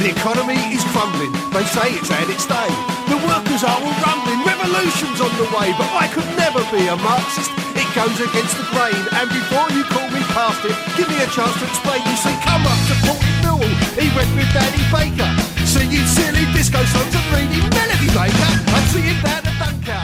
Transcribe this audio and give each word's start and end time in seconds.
The 0.00 0.16
economy 0.16 0.56
is 0.72 0.80
crumbling. 0.96 1.28
They 1.52 1.60
say 1.76 1.92
it's 1.92 2.08
had 2.08 2.24
its 2.32 2.48
day. 2.48 2.72
The 3.12 3.20
workers 3.20 3.60
are 3.60 3.76
all 3.76 3.96
rumbling. 4.00 4.40
Revolution's 4.48 5.20
on 5.20 5.28
the 5.36 5.44
way. 5.52 5.76
But 5.76 5.92
I 5.92 6.08
could 6.08 6.24
never 6.40 6.64
be 6.72 6.88
a 6.88 6.96
Marxist. 7.04 7.52
It 7.76 7.84
goes 7.92 8.16
against 8.16 8.56
the 8.56 8.64
grain. 8.72 8.96
And 8.96 9.28
before 9.28 9.68
you 9.76 9.84
call 9.92 10.08
me 10.08 10.24
past 10.32 10.64
it, 10.64 10.72
give 10.96 11.04
me 11.04 11.20
a 11.20 11.28
chance 11.28 11.52
to 11.60 11.68
explain. 11.68 12.00
You 12.08 12.16
see, 12.16 12.32
come 12.40 12.64
up 12.64 12.80
to 12.88 12.96
Portland 13.04 13.44
Millwall. 13.44 13.76
He 13.92 14.08
went 14.16 14.32
with 14.32 14.48
Danny 14.56 14.80
Baker. 14.88 15.28
Singing 15.68 16.08
silly 16.08 16.48
disco 16.56 16.80
songs 16.80 17.12
and 17.12 17.28
reading 17.36 17.68
Melody 17.68 18.08
Maker. 18.16 18.50
I'm 18.72 18.86
seeing 18.88 19.20
that 19.20 19.44
at 19.44 19.56
Dunker. 19.60 20.00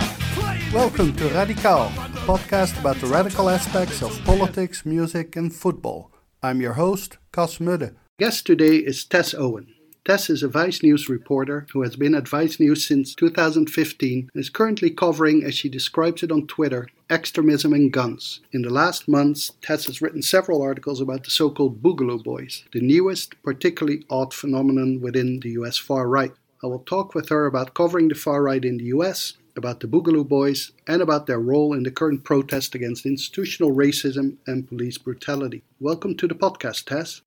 Welcome 0.77 1.17
to 1.17 1.33
Radical, 1.33 1.89
a 1.89 2.21
podcast 2.29 2.77
about 2.77 3.01
the 3.01 3.09
radical 3.09 3.49
aspects 3.49 4.05
of 4.05 4.13
politics, 4.29 4.85
music, 4.85 5.41
and 5.41 5.49
football. 5.49 6.13
I'm 6.43 6.61
your 6.61 6.77
host, 6.77 7.17
Cas 7.33 7.65
Mudde. 7.65 7.97
Guest 8.21 8.45
today 8.45 8.77
is 8.77 9.03
Tess 9.03 9.33
Owen. 9.33 9.73
Tess 10.07 10.31
is 10.31 10.45
a 10.45 10.49
Vice 10.49 10.85
News 10.85 11.09
reporter 11.09 11.67
who 11.73 11.83
has 11.83 11.97
been 11.97 12.15
at 12.15 12.29
Vice 12.29 12.61
News 12.61 12.87
since 12.87 13.13
2015 13.17 14.31
and 14.33 14.41
is 14.41 14.49
currently 14.49 14.89
covering, 14.89 15.43
as 15.43 15.57
she 15.57 15.69
describes 15.69 16.23
it 16.23 16.31
on 16.31 16.47
Twitter, 16.47 16.87
extremism 17.11 17.73
and 17.73 17.93
guns. 17.93 18.39
In 18.53 18.63
the 18.63 18.71
last 18.71 19.09
months, 19.09 19.51
Tess 19.63 19.87
has 19.87 20.01
written 20.01 20.23
several 20.23 20.63
articles 20.63 21.01
about 21.01 21.25
the 21.25 21.31
so 21.31 21.51
called 21.51 21.83
Boogaloo 21.83 22.23
Boys, 22.23 22.63
the 22.73 22.81
newest, 22.81 23.35
particularly 23.43 24.05
odd 24.09 24.33
phenomenon 24.33 25.01
within 25.01 25.41
the 25.41 25.51
US 25.59 25.77
far 25.77 26.09
right. 26.09 26.33
I 26.63 26.69
will 26.69 26.85
talk 26.85 27.17
with 27.17 27.29
her 27.31 27.45
about 27.45 27.75
covering 27.75 28.07
the 28.07 28.15
far 28.15 28.45
right 28.45 28.65
in 28.65 28.77
the 28.77 28.95
US, 28.97 29.33
about 29.57 29.81
the 29.81 29.89
Boogaloo 29.89 30.29
Boys, 30.29 30.71
and 30.87 31.03
about 31.03 31.27
their 31.27 31.41
role 31.41 31.75
in 31.75 31.83
the 31.83 31.91
current 31.91 32.23
protest 32.23 32.77
against 32.77 33.07
institutional 33.07 33.73
racism 33.73 34.37
and 34.47 34.69
police 34.69 34.99
brutality. 34.99 35.65
Welcome 35.81 36.17
to 36.19 36.29
the 36.29 36.37
podcast, 36.37 36.85
Tess. 36.85 37.23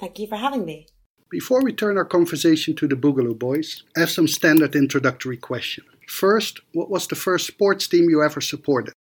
Thank 0.00 0.18
you 0.18 0.26
for 0.26 0.34
having 0.34 0.64
me. 0.64 0.88
Before 1.34 1.64
we 1.64 1.72
turn 1.72 1.98
our 1.98 2.04
conversation 2.04 2.76
to 2.76 2.86
the 2.86 2.94
Boogaloo 2.94 3.36
Boys, 3.36 3.82
I 3.96 4.00
have 4.00 4.10
some 4.10 4.28
standard 4.28 4.76
introductory 4.76 5.36
questions. 5.36 5.88
First, 6.06 6.60
what 6.74 6.90
was 6.90 7.08
the 7.08 7.16
first 7.16 7.48
sports 7.48 7.88
team 7.88 8.08
you 8.08 8.22
ever 8.22 8.40
supported? 8.40 8.94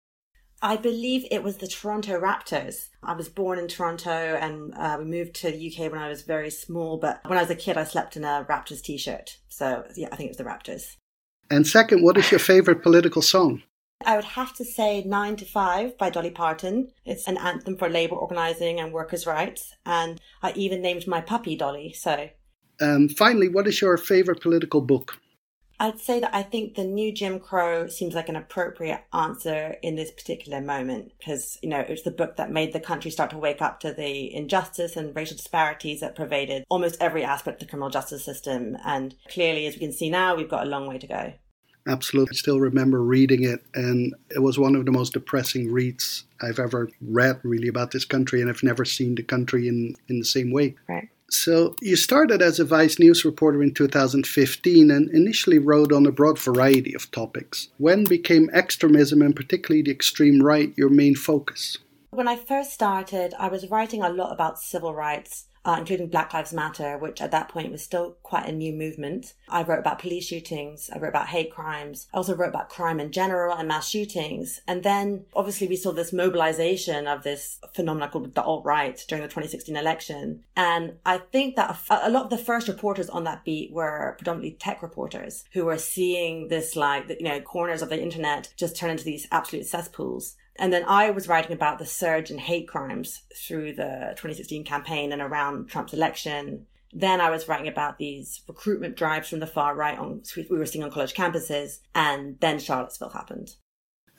I 0.63 0.79
believe 0.79 1.27
it 1.31 1.43
was 1.43 1.59
the 1.59 1.67
Toronto 1.67 2.19
Raptors. 2.19 2.89
I 3.03 3.13
was 3.13 3.29
born 3.29 3.59
in 3.59 3.69
Toronto 3.69 4.11
and 4.11 4.73
uh, 4.75 4.97
we 4.99 5.05
moved 5.05 5.35
to 5.43 5.51
the 5.51 5.71
UK 5.71 5.93
when 5.93 6.01
I 6.01 6.09
was 6.09 6.23
very 6.23 6.49
small, 6.49 6.97
but 6.97 7.21
when 7.27 7.37
I 7.37 7.43
was 7.43 7.51
a 7.51 7.55
kid, 7.55 7.77
I 7.77 7.85
slept 7.85 8.17
in 8.17 8.25
a 8.25 8.47
Raptors 8.49 8.81
t 8.81 8.97
shirt. 8.97 9.37
So, 9.51 9.85
yeah, 9.95 10.09
I 10.11 10.17
think 10.17 10.29
it 10.29 10.31
was 10.31 10.39
the 10.39 10.45
Raptors. 10.45 10.97
And 11.51 11.67
second, 11.67 12.03
what 12.03 12.17
is 12.17 12.31
your 12.31 12.41
favorite 12.41 12.83
political 12.83 13.21
song? 13.21 13.63
I 14.07 14.17
would 14.17 14.25
have 14.25 14.55
to 14.55 14.65
say 14.65 15.03
Nine 15.05 15.37
to 15.37 15.45
Five 15.45 15.97
by 15.99 16.11
Dolly 16.11 16.31
Parton. 16.31 16.91
It's 17.05 17.29
an 17.29 17.39
anthem 17.39 17.77
for 17.77 17.89
labour 17.89 18.17
organising 18.17 18.81
and 18.81 18.93
workers' 18.93 19.27
rights. 19.27 19.75
And 19.87 20.21
I 20.43 20.53
even 20.53 20.83
named 20.83 21.07
my 21.07 21.21
puppy 21.21 21.57
Dolly. 21.57 21.93
So. 21.93 22.31
Um, 22.81 23.09
finally, 23.09 23.49
what 23.49 23.67
is 23.67 23.81
your 23.81 23.97
favourite 23.97 24.41
political 24.41 24.81
book? 24.81 25.19
I'd 25.83 25.99
say 25.99 26.21
that 26.21 26.33
I 26.33 26.45
think 26.45 26.77
the 26.77 26.85
new 26.85 27.13
Jim 27.13 27.41
Crow 27.41 27.89
seems 27.89 28.15
like 28.15 28.29
an 28.29 28.37
appropriate 28.37 29.03
answer 29.13 29.75
in 29.83 29.97
this 29.97 30.13
particular 30.13 30.61
moment 30.61 31.11
because, 31.19 31.59
you 31.61 31.69
know, 31.69 31.81
it 31.81 31.91
was 31.91 32.05
the 32.05 32.13
book 32.13 32.37
that 32.37 32.53
made 32.53 32.73
the 32.73 32.79
country 32.79 33.11
start 33.11 33.31
to 33.31 33.39
wake 33.39 33.61
up 33.61 33.81
to 33.81 33.93
the 33.93 34.33
injustice 34.33 34.97
and 34.97 35.15
racial 35.17 35.37
disparities 35.37 35.99
that 35.99 36.15
pervaded 36.15 36.65
almost 36.69 37.03
every 37.03 37.25
aspect 37.25 37.61
of 37.61 37.67
the 37.67 37.71
criminal 37.71 37.91
justice 37.91 38.25
system. 38.25 38.77
And 38.85 39.17
clearly, 39.29 39.67
as 39.67 39.75
we 39.75 39.81
can 39.81 39.93
see 39.93 40.09
now, 40.09 40.37
we've 40.37 40.49
got 40.49 40.65
a 40.65 40.71
long 40.71 40.87
way 40.87 40.99
to 40.99 41.07
go. 41.09 41.33
Absolutely. 41.87 42.35
I 42.35 42.39
still 42.39 42.61
remember 42.61 43.03
reading 43.03 43.45
it, 43.45 43.65
and 43.75 44.15
it 44.31 44.41
was 44.41 44.59
one 44.59 44.77
of 44.77 44.87
the 44.87 44.93
most 44.93 45.15
depressing 45.15 45.73
reads 45.73 46.25
I've 46.41 46.59
ever 46.59 46.89
read, 47.01 47.41
really, 47.43 47.69
about 47.69 47.91
this 47.91 48.05
country, 48.05 48.41
and 48.41 48.49
I've 48.49 48.63
never 48.63 48.85
seen 48.85 49.15
the 49.15 49.23
country 49.23 49.69
in, 49.69 49.97
in 50.09 50.19
the 50.21 50.25
same 50.25 50.53
way. 50.53 50.77
Right. 50.89 51.09
So, 51.31 51.75
you 51.81 51.97
started 51.97 52.43
as 52.43 52.61
a 52.61 52.65
Vice 52.65 52.99
News 52.99 53.25
reporter 53.25 53.63
in 53.63 53.73
2015 53.73 54.91
and 54.91 55.11
initially 55.11 55.59
wrote 55.59 55.91
on 55.91 56.05
a 56.05 56.13
broad 56.13 56.39
variety 56.39 56.95
of 56.95 57.11
topics. 57.11 57.69
When 57.79 58.05
became 58.05 58.51
extremism, 58.53 59.23
and 59.23 59.35
particularly 59.35 59.83
the 59.83 59.93
extreme 59.93 60.43
right, 60.43 60.75
your 60.77 60.91
main 60.91 61.15
focus? 61.15 61.79
When 62.11 62.29
I 62.29 62.37
first 62.37 62.73
started, 62.73 63.33
I 63.39 63.49
was 63.49 63.71
writing 63.71 64.03
a 64.03 64.11
lot 64.11 64.33
about 64.33 64.59
civil 64.59 64.95
rights 64.95 65.47
uh, 65.65 65.77
including 65.79 66.09
Black 66.09 66.35
Lives 66.35 66.53
Matter, 66.53 66.99
which 66.99 67.21
at 67.21 67.31
that 67.31 67.49
point 67.49 67.71
was 67.71 67.83
still 67.83 68.17
quite 68.23 68.47
a 68.47 68.53
new 68.53 68.73
movement. 68.73 69.35
I 69.49 69.63
wrote 69.63 69.79
about 69.79 69.99
police 69.99 70.27
shootings. 70.27 70.91
I 70.93 70.99
wrote 70.99 71.11
about 71.11 71.29
hate 71.29 71.53
crimes. 71.53 72.09
I 72.13 72.17
also 72.17 72.35
wrote 72.35 72.49
about 72.49 72.69
crime 72.69 72.99
in 72.99 73.13
general 73.13 73.57
and 73.57 73.69
mass 73.69 73.89
shootings. 73.89 74.61
And 74.67 74.83
then 74.83 75.27
obviously 75.35 75.69
we 75.69 75.77
saw 75.77 75.93
this 75.93 76.13
mobilization 76.13 77.07
of 77.07 77.23
this 77.23 77.59
phenomenon 77.75 78.11
called 78.11 78.35
the 78.35 78.43
alt-right 78.43 79.05
during 79.09 79.23
the 79.23 79.29
2016 79.29 79.77
election. 79.77 80.43
And 80.57 80.95
I 81.07 81.19
think 81.19 81.57
that 81.57 81.79
a 81.91 82.11
lot 82.11 82.25
of 82.25 82.31
the 82.31 82.39
first 82.39 82.69
reporters 82.69 83.09
on 83.09 83.25
that 83.25 83.45
beat 83.45 83.73
were 83.73 84.15
predominantly 84.19 84.57
tech 84.59 84.83
reporters 84.83 85.45
who 85.53 85.65
were 85.65 85.79
seeing 85.79 86.49
this 86.49 86.75
like, 86.75 87.09
you 87.09 87.29
know, 87.29 87.41
corners 87.41 87.83
of 87.83 87.89
the 87.89 88.01
internet 88.01 88.53
just 88.57 88.77
turn 88.77 88.91
into 88.91 89.05
these 89.05 89.29
absolute 89.31 89.67
cesspools. 89.67 90.37
And 90.57 90.73
then 90.73 90.85
I 90.87 91.11
was 91.11 91.29
writing 91.29 91.53
about 91.53 91.79
the 91.79 91.87
surge 91.87 92.31
in 92.31 92.39
hate 92.39 92.69
crimes 92.69 93.23
through 93.35 93.75
the 93.75 94.13
2016 94.17 94.65
campaign 94.65 95.13
and 95.13 95.23
around 95.23 95.69
Trump's 95.69 95.95
election. 95.95 96.67
Then 96.93 97.21
I 97.21 97.31
was 97.31 97.49
writing 97.49 97.69
about 97.69 97.99
these 97.99 98.43
recruitment 98.47 98.97
drives 98.97 99.29
from 99.29 99.41
the 99.41 99.47
far 99.47 99.75
right 99.75 99.99
on 99.99 100.23
we 100.37 100.59
were 100.59 100.67
seeing 100.67 100.85
on 100.85 100.91
college 100.91 101.15
campuses, 101.15 101.79
and 101.95 102.39
then 102.41 102.59
Charlottesville 102.59 103.11
happened. 103.11 103.57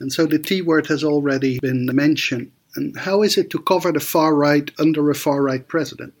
And 0.00 0.12
so 0.12 0.26
the 0.26 0.40
T 0.40 0.60
word 0.60 0.88
has 0.88 1.04
already 1.04 1.60
been 1.60 1.86
mentioned. 1.92 2.50
And 2.74 2.98
how 2.98 3.22
is 3.22 3.38
it 3.38 3.50
to 3.50 3.60
cover 3.60 3.92
the 3.92 4.00
far 4.00 4.34
right 4.34 4.68
under 4.80 5.08
a 5.08 5.14
far 5.14 5.42
right 5.42 5.66
president? 5.66 6.14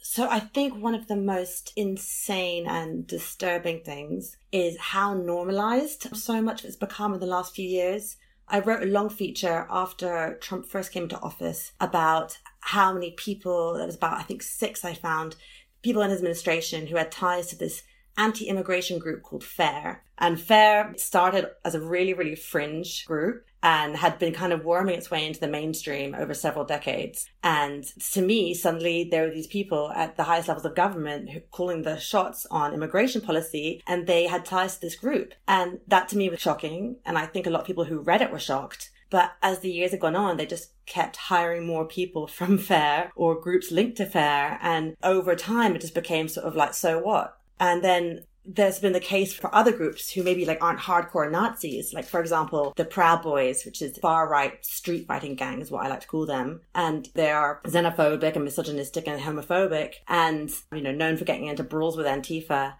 So 0.00 0.26
I 0.26 0.40
think 0.40 0.74
one 0.74 0.94
of 0.94 1.06
the 1.06 1.16
most 1.16 1.72
insane 1.76 2.66
and 2.66 3.06
disturbing 3.06 3.82
things 3.82 4.38
is 4.50 4.78
how 4.78 5.12
normalized 5.12 6.16
so 6.16 6.40
much 6.40 6.62
has 6.62 6.76
become 6.76 7.12
in 7.12 7.20
the 7.20 7.26
last 7.26 7.54
few 7.54 7.68
years. 7.68 8.16
I 8.50 8.60
wrote 8.60 8.82
a 8.82 8.86
long 8.86 9.10
feature 9.10 9.66
after 9.70 10.38
Trump 10.40 10.66
first 10.66 10.92
came 10.92 11.04
into 11.04 11.20
office 11.20 11.72
about 11.80 12.38
how 12.60 12.92
many 12.92 13.12
people, 13.12 13.74
there 13.74 13.86
was 13.86 13.96
about, 13.96 14.18
I 14.18 14.22
think, 14.22 14.42
six 14.42 14.84
I 14.84 14.94
found, 14.94 15.36
people 15.82 16.02
in 16.02 16.10
his 16.10 16.18
administration 16.18 16.86
who 16.86 16.96
had 16.96 17.12
ties 17.12 17.48
to 17.48 17.56
this 17.56 17.82
anti-immigration 18.16 18.98
group 18.98 19.22
called 19.22 19.44
FAIR. 19.44 20.02
And 20.18 20.40
FAIR 20.40 20.94
started 20.96 21.48
as 21.64 21.74
a 21.74 21.80
really, 21.80 22.14
really 22.14 22.34
fringe 22.34 23.04
group 23.04 23.44
and 23.62 23.96
had 23.96 24.18
been 24.18 24.32
kind 24.32 24.52
of 24.52 24.64
worming 24.64 24.94
its 24.94 25.10
way 25.10 25.26
into 25.26 25.40
the 25.40 25.48
mainstream 25.48 26.14
over 26.14 26.34
several 26.34 26.64
decades. 26.64 27.26
And 27.42 27.84
to 28.12 28.22
me, 28.22 28.54
suddenly 28.54 29.08
there 29.10 29.24
were 29.24 29.34
these 29.34 29.46
people 29.46 29.90
at 29.94 30.16
the 30.16 30.24
highest 30.24 30.48
levels 30.48 30.64
of 30.64 30.74
government 30.76 31.30
who 31.30 31.40
calling 31.50 31.82
the 31.82 31.98
shots 31.98 32.46
on 32.50 32.72
immigration 32.72 33.20
policy, 33.20 33.82
and 33.86 34.06
they 34.06 34.26
had 34.26 34.44
ties 34.44 34.76
to 34.76 34.80
this 34.80 34.96
group. 34.96 35.34
And 35.46 35.80
that 35.88 36.08
to 36.10 36.16
me 36.16 36.28
was 36.28 36.40
shocking. 36.40 36.96
And 37.04 37.18
I 37.18 37.26
think 37.26 37.46
a 37.46 37.50
lot 37.50 37.62
of 37.62 37.66
people 37.66 37.84
who 37.84 38.00
read 38.00 38.22
it 38.22 38.30
were 38.30 38.38
shocked. 38.38 38.90
But 39.10 39.32
as 39.42 39.60
the 39.60 39.70
years 39.70 39.92
have 39.92 40.00
gone 40.00 40.16
on, 40.16 40.36
they 40.36 40.46
just 40.46 40.72
kept 40.86 41.16
hiring 41.16 41.66
more 41.66 41.86
people 41.86 42.26
from 42.28 42.58
FAIR 42.58 43.10
or 43.16 43.40
groups 43.40 43.70
linked 43.70 43.96
to 43.96 44.06
FAIR. 44.06 44.58
And 44.62 44.96
over 45.02 45.34
time, 45.34 45.74
it 45.74 45.80
just 45.80 45.94
became 45.94 46.28
sort 46.28 46.46
of 46.46 46.54
like, 46.54 46.74
so 46.74 46.98
what? 46.98 47.38
And 47.60 47.82
then 47.82 48.24
there's 48.48 48.78
been 48.78 48.94
the 48.94 49.00
case 49.00 49.34
for 49.34 49.54
other 49.54 49.72
groups 49.72 50.10
who 50.10 50.22
maybe 50.22 50.46
like 50.46 50.62
aren't 50.62 50.80
hardcore 50.80 51.30
Nazis, 51.30 51.92
like 51.92 52.06
for 52.06 52.18
example, 52.20 52.72
the 52.76 52.84
Proud 52.84 53.22
Boys, 53.22 53.64
which 53.64 53.82
is 53.82 53.98
far 53.98 54.26
right 54.28 54.64
street 54.64 55.06
fighting 55.06 55.34
gang 55.34 55.60
is 55.60 55.70
what 55.70 55.84
I 55.84 55.88
like 55.90 56.00
to 56.00 56.06
call 56.06 56.24
them. 56.24 56.62
And 56.74 57.08
they 57.14 57.30
are 57.30 57.60
xenophobic 57.64 58.34
and 58.34 58.44
misogynistic 58.44 59.06
and 59.06 59.20
homophobic 59.20 59.94
and, 60.08 60.50
you 60.72 60.80
know, 60.80 60.92
known 60.92 61.18
for 61.18 61.26
getting 61.26 61.46
into 61.46 61.62
brawls 61.62 61.96
with 61.96 62.06
Antifa. 62.06 62.74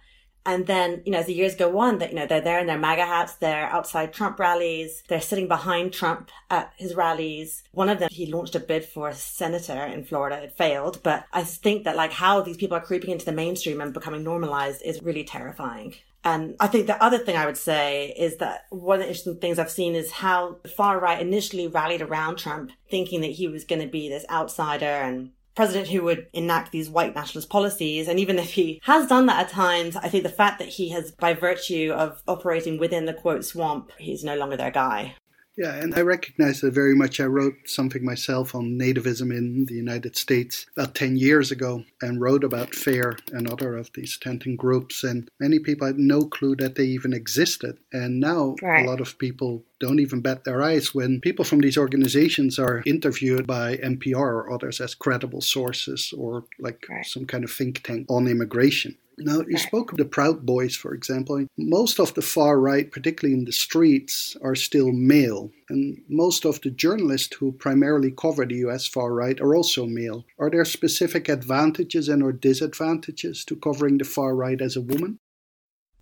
And 0.49 0.67
then, 0.67 1.03
you 1.05 1.13
know, 1.13 1.19
as 1.19 1.27
the 1.27 1.35
years 1.35 1.55
go 1.55 1.79
on, 1.79 1.99
that, 1.99 2.09
you 2.09 2.17
know, 2.17 2.27
they're 2.27 2.41
there 2.41 2.59
in 2.59 2.67
their 2.67 2.79
MAGA 2.79 3.05
hats, 3.05 3.35
they're 3.35 3.67
outside 3.67 4.15
Trump 4.15 4.39
rallies, 4.39 5.03
they're 5.07 5.21
sitting 5.21 5.47
behind 5.47 5.93
Trump 5.93 6.31
at 6.49 6.73
his 6.79 6.95
rallies. 6.95 7.65
One 7.73 7.91
of 7.91 7.99
them, 7.99 8.09
he 8.11 8.33
launched 8.33 8.55
a 8.55 8.61
bid 8.61 8.87
for 8.87 9.11
a 9.11 9.15
senator 9.15 9.85
in 9.85 10.05
Florida. 10.05 10.45
It 10.45 10.57
failed. 10.57 11.03
But 11.03 11.27
I 11.35 11.45
think 11.45 11.85
that 11.85 11.97
like 11.97 12.13
how 12.13 12.41
these 12.41 12.57
people 12.57 12.79
are 12.79 12.81
creeping 12.81 13.11
into 13.11 13.27
the 13.27 13.33
mainstream 13.33 13.83
and 13.83 13.93
becoming 13.93 14.25
normalized 14.25 14.81
is 14.81 15.03
really 15.03 15.23
terrifying. 15.23 15.97
And 16.25 16.57
I 16.61 16.67
think 16.67 16.87
the 16.87 17.03
other 17.03 17.19
thing 17.19 17.37
I 17.37 17.45
would 17.45 17.59
say 17.59 18.15
is 18.19 18.39
that 18.39 18.65
one 18.71 18.97
of 18.97 19.01
the 19.01 19.09
interesting 19.09 19.37
things 19.37 19.59
I've 19.59 19.71
seen 19.71 19.95
is 19.95 20.11
how 20.11 20.57
the 20.63 20.71
far 20.71 20.99
right 20.99 21.21
initially 21.21 21.69
rallied 21.69 22.01
around 22.01 22.37
Trump, 22.37 22.71
thinking 22.91 23.21
that 23.21 23.33
he 23.33 23.49
was 23.49 23.65
going 23.65 23.83
to 23.83 23.87
be 23.87 24.09
this 24.09 24.25
outsider 24.31 24.87
and 24.87 25.33
president 25.59 25.89
who 25.89 26.05
would 26.05 26.29
enact 26.33 26.71
these 26.71 26.89
white 26.89 27.17
nationalist 27.17 27.51
policies. 27.51 28.07
And 28.07 28.21
even 28.21 28.39
if 28.39 28.53
he 28.53 28.81
has 28.85 29.09
done 29.09 29.27
that 29.27 29.41
at 29.41 29.51
times, 29.51 29.97
I 29.97 30.09
think 30.09 30.23
the 30.23 30.29
fact 30.29 30.61
that 30.61 30.69
he 30.69 30.91
has, 30.91 31.11
by 31.11 31.35
virtue 31.35 31.93
of 31.97 32.23
operating 32.29 32.79
within 32.79 33.07
the 33.07 33.13
quote 33.13 33.45
swamp, 33.45 33.91
he's 33.99 34.23
no 34.23 34.37
longer 34.37 34.57
their 34.57 34.71
guy. 34.71 35.17
Yeah, 35.59 35.75
and 35.75 35.93
I 35.97 36.03
recognize 36.03 36.61
that 36.61 36.73
very 36.73 36.95
much. 36.95 37.19
I 37.19 37.25
wrote 37.25 37.57
something 37.65 38.05
myself 38.05 38.55
on 38.55 38.79
nativism 38.79 39.37
in 39.37 39.67
the 39.67 39.75
United 39.75 40.17
States 40.17 40.67
about 40.77 40.95
10 40.95 41.17
years 41.17 41.51
ago 41.51 41.83
and 42.01 42.21
wrote 42.21 42.45
about 42.45 42.77
FAIR 42.77 43.19
and 43.33 43.51
other 43.51 43.77
of 43.77 43.91
these 43.93 44.17
tenting 44.17 44.55
groups. 44.55 45.03
And 45.03 45.29
many 45.41 45.59
people 45.59 45.89
had 45.89 45.99
no 45.99 46.27
clue 46.27 46.55
that 46.57 46.77
they 46.77 46.85
even 46.85 47.13
existed. 47.13 47.77
And 47.93 48.21
now 48.21 48.55
right. 48.63 48.87
a 48.87 48.89
lot 48.89 49.01
of 49.01 49.19
people 49.19 49.65
don't 49.81 49.99
even 49.99 50.21
bat 50.21 50.45
their 50.45 50.63
eyes 50.63 50.95
when 50.95 51.21
people 51.21 51.45
from 51.45 51.59
these 51.59 51.77
organizations 51.77 52.61
are 52.61 52.85
interviewed 52.87 53.49
by 53.49 53.79
NPR 53.79 54.17
or 54.17 54.53
others 54.53 54.81
as 54.81 54.95
credible 54.95 55.41
sources 55.41 56.15
or 56.17 56.45
like 56.61 56.87
right. 56.89 57.05
some 57.05 57.27
kind 57.27 57.43
of 57.43 57.51
think 57.51 57.83
tank 57.83 58.07
on 58.09 58.29
immigration. 58.29 58.97
Now, 59.21 59.43
you 59.47 59.59
spoke 59.59 59.91
of 59.91 59.99
the 59.99 60.05
Proud 60.05 60.47
Boys, 60.47 60.77
for 60.77 60.95
example. 60.95 61.47
Most 61.57 61.99
of 61.99 62.15
the 62.15 62.23
far 62.23 62.61
right, 62.61 62.91
particularly 62.91 63.37
in 63.39 63.45
the 63.45 63.53
streets, 63.53 64.37
are 64.43 64.55
still 64.55 64.93
male. 64.93 65.51
And 65.69 66.03
most 66.09 66.45
of 66.45 66.61
the 66.61 66.71
journalists 66.71 67.35
who 67.37 67.53
primarily 67.53 68.13
cover 68.13 68.47
the 68.47 68.57
US 68.67 68.87
far 68.87 69.13
right 69.13 69.41
are 69.41 69.55
also 69.55 69.87
male. 69.87 70.25
Are 70.39 70.51
there 70.51 70.65
specific 70.65 71.29
advantages 71.29 72.09
and 72.09 72.23
or 72.23 72.33
disadvantages 72.33 73.45
to 73.47 73.57
covering 73.57 73.99
the 73.99 74.05
far 74.05 74.35
right 74.35 74.61
as 74.61 74.77
a 74.77 74.81
woman? 74.81 75.19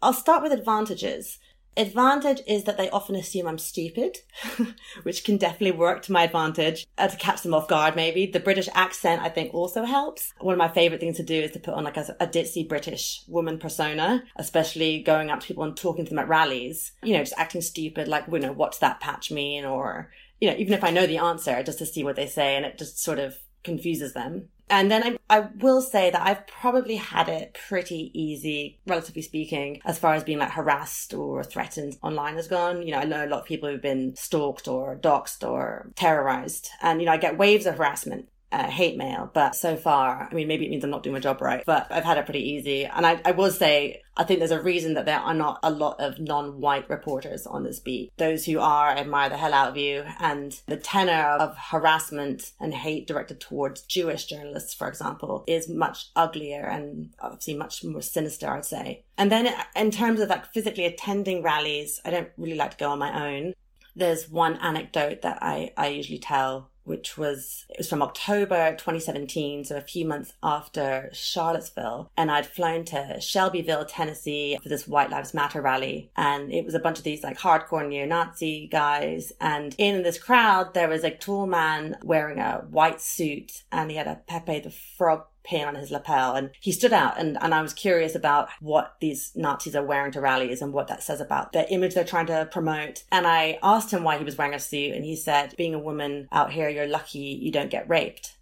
I'll 0.03 0.13
start 0.13 0.43
with 0.43 0.53
advantages. 0.53 1.39
Advantage 1.79 2.41
is 2.47 2.65
that 2.65 2.79
they 2.79 2.89
often 2.89 3.15
assume 3.17 3.47
I'm 3.47 3.59
stupid, 3.59 4.19
which 5.03 5.25
can 5.25 5.37
definitely 5.37 5.77
work 5.77 6.03
to 6.03 6.13
my 6.13 6.23
advantage 6.23 6.87
uh, 6.97 7.09
to 7.09 7.17
catch 7.19 7.43
them 7.43 7.53
off 7.53 7.69
guard, 7.69 7.95
maybe. 7.95 8.25
The 8.25 8.41
British 8.41 8.69
accent, 8.75 9.21
I 9.21 9.29
think, 9.29 9.53
also 9.53 9.85
helps. 9.85 10.33
One 10.41 10.55
of 10.55 10.59
my 10.59 10.69
favorite 10.69 11.01
things 11.01 11.19
to 11.19 11.23
do 11.23 11.35
is 11.43 11.51
to 11.53 11.61
put 11.61 11.75
on 11.75 11.85
like 11.85 11.99
a, 11.99 12.17
a 12.19 12.27
ditzy 12.27 12.67
British 12.67 13.23
woman 13.29 13.59
persona, 13.59 14.25
especially 14.37 15.03
going 15.03 15.31
up 15.31 15.41
to 15.41 15.47
people 15.49 15.65
and 15.65 15.77
talking 15.77 16.07
to 16.07 16.09
them 16.09 16.19
at 16.19 16.29
rallies, 16.29 16.93
you 17.03 17.13
know, 17.13 17.21
just 17.21 17.35
acting 17.37 17.61
stupid, 17.61 18.09
like, 18.09 18.25
you 18.33 18.39
know, 18.39 18.53
what's 18.53 18.79
that 18.79 19.01
patch 19.01 19.31
mean? 19.31 19.67
Or, 19.67 20.11
you 20.41 20.51
know, 20.51 20.57
even 20.57 20.73
if 20.73 20.83
I 20.83 20.91
know 20.91 21.07
the 21.07 21.19
answer, 21.19 21.63
just 21.63 21.79
to 21.79 21.87
see 21.87 22.03
what 22.03 22.17
they 22.17 22.27
say 22.27 22.57
and 22.57 22.65
it 22.65 22.79
just 22.79 23.03
sort 23.03 23.19
of 23.19 23.37
confuses 23.65 24.15
them. 24.15 24.49
And 24.69 24.91
then 24.91 25.19
I, 25.31 25.39
I 25.39 25.49
will 25.61 25.81
say 25.81 26.11
that 26.11 26.27
I've 26.27 26.47
probably 26.47 26.97
had 26.97 27.29
it 27.29 27.57
pretty 27.69 28.11
easy, 28.13 28.81
relatively 28.87 29.23
speaking, 29.23 29.81
as 29.85 29.99
far 29.99 30.15
as 30.15 30.25
being 30.25 30.39
like 30.39 30.51
harassed 30.51 31.15
or 31.15 31.45
threatened 31.45 31.97
online 32.03 32.35
has 32.35 32.49
gone. 32.49 32.83
You 32.83 32.93
know, 32.93 32.99
I 32.99 33.05
know 33.05 33.25
a 33.25 33.29
lot 33.29 33.41
of 33.41 33.47
people 33.47 33.69
who've 33.69 33.81
been 33.81 34.17
stalked 34.17 34.67
or 34.67 34.97
doxxed 34.97 35.49
or 35.49 35.91
terrorized. 35.95 36.71
And, 36.83 37.01
you 37.01 37.07
know, 37.07 37.13
I 37.13 37.17
get 37.17 37.39
waves 37.39 37.67
of 37.67 37.77
harassment 37.77 38.29
uh, 38.53 38.69
hate 38.71 38.97
mail, 38.97 39.31
but 39.35 39.57
so 39.57 39.77
far, 39.77 40.29
I 40.31 40.35
mean, 40.35 40.49
maybe 40.49 40.67
it 40.67 40.71
means 40.71 40.85
I'm 40.85 40.91
not 40.91 41.03
doing 41.03 41.15
my 41.15 41.21
job 41.21 41.41
right, 41.41 41.65
but 41.67 41.87
I've 41.91 42.05
had 42.05 42.19
it 42.19 42.25
pretty 42.25 42.49
easy. 42.51 42.85
And 42.85 43.05
I, 43.05 43.21
I 43.25 43.33
will 43.33 43.51
say, 43.51 44.03
I 44.17 44.25
think 44.25 44.39
there's 44.39 44.51
a 44.51 44.63
reason 44.63 44.95
that 44.95 45.05
there 45.05 45.19
are 45.19 45.35
not 45.35 45.59
a 45.63 45.71
lot 45.71 46.01
of 46.01 46.19
non-white 46.19 46.89
reporters 46.89 47.47
on 47.47 47.65
this 47.65 47.81
beat. 47.81 48.13
Those 48.17 48.45
who 48.45 48.61
are, 48.61 48.89
I 48.89 48.99
admire 48.99 49.29
the 49.29 49.37
hell 49.37 49.53
out 49.53 49.71
of 49.71 49.77
you. 49.77 50.05
And 50.21 50.59
the 50.67 50.77
tenor 50.77 51.37
of 51.39 51.57
harassment 51.57 52.53
and 52.61 52.73
hate 52.73 53.07
directed 53.07 53.41
towards 53.41 53.83
Jewish 53.83 54.27
journalists, 54.27 54.75
for 54.75 54.89
example, 54.89 55.45
is 55.47 55.69
much 55.69 56.07
uglier 56.15 56.65
and 56.65 57.11
obviously 57.21 57.55
much 57.55 57.85
more 57.85 58.01
sinister, 58.01 58.49
I'd 58.49 58.65
say. 58.65 59.05
And 59.19 59.31
then 59.31 59.53
in 59.75 59.91
terms 59.91 60.21
of 60.21 60.29
like 60.29 60.47
physically 60.47 60.87
attending 60.87 61.43
rallies, 61.43 62.01
I 62.05 62.11
don't 62.11 62.31
really 62.37 62.57
like 62.57 62.73
to 62.73 62.77
go 62.77 62.91
on 62.91 62.99
my 62.99 63.29
own. 63.29 63.55
There's 63.97 64.31
one 64.31 64.57
anecdote 64.57 65.23
that 65.23 65.39
I, 65.43 65.73
I 65.77 65.89
usually 65.89 66.19
tell 66.19 66.71
which 66.87 67.19
was 67.19 67.67
it 67.69 67.79
was 67.79 67.89
from 67.89 68.03
October 68.03 68.71
2017, 68.73 69.65
so 69.65 69.77
a 69.77 69.81
few 69.81 70.07
months 70.07 70.33
after 70.43 71.11
Charlottesville, 71.13 72.11
and 72.17 72.31
I'd 72.31 72.47
flown 72.47 72.85
to 72.87 73.21
Shelbyville, 73.21 73.85
Tennessee 73.85 74.59
for 74.63 74.69
this 74.69 74.89
White 74.89 75.11
Lives 75.11 75.35
Matter 75.35 75.61
rally, 75.61 76.11
and 76.17 76.53
it 76.53 76.65
was 76.65 76.75
a 76.75 76.81
bunch 76.81 76.99
of 76.99 77.05
these 77.05 77.23
like 77.23 77.39
hardcore 77.39 77.87
neo-Nazi 77.87 78.69
guys, 78.71 79.33
and 79.41 79.75
in 79.79 80.03
this 80.03 80.19
crowd 80.19 80.75
there 80.75 80.89
was 80.89 81.05
a 81.05 81.11
tall 81.11 81.47
man 81.47 81.97
wearing 82.03 82.39
a 82.39 82.65
white 82.71 83.01
suit, 83.01 83.65
and 83.73 83.91
he 83.91 83.97
had 83.97 84.07
a 84.07 84.21
Pepe 84.27 84.61
the 84.61 84.71
Frog 84.71 85.25
pin 85.47 85.67
on 85.67 85.77
his 85.77 85.91
lapel 85.91 86.35
and 86.35 86.51
he 86.61 86.73
stood 86.73 86.93
out 86.93 87.19
and, 87.19 87.39
and 87.41 87.55
I 87.55 87.63
was 87.63 87.73
curious 87.73 88.15
about 88.15 88.49
what 88.61 88.97
these 89.01 89.33
Nazis 89.35 89.77
are 89.77 89.85
wearing 89.85 90.13
to 90.13 90.21
rallies 90.21 90.61
and 90.61 90.73
what 90.73 90.89
that 90.89 91.03
says 91.03 91.21
about 91.21 91.53
the 91.53 91.71
image 91.73 91.95
they're 91.95 92.05
trying 92.05 92.27
to 92.27 92.49
promote. 92.51 93.05
And 93.11 93.27
I 93.27 93.59
asked 93.63 93.93
him 93.93 94.03
why 94.03 94.19
he 94.19 94.25
was 94.25 94.37
wearing 94.37 94.55
a 94.55 94.59
suit 94.59 94.95
and 94.95 95.05
he 95.05 95.17
said, 95.17 95.55
being 95.57 95.75
a 95.75 95.79
woman 95.79 96.29
out 96.33 96.53
here, 96.53 96.69
you're 96.69 96.87
lucky 96.87 97.19
you 97.19 97.53
don't 97.53 97.71
get 97.71 97.89
raped. 97.89 98.37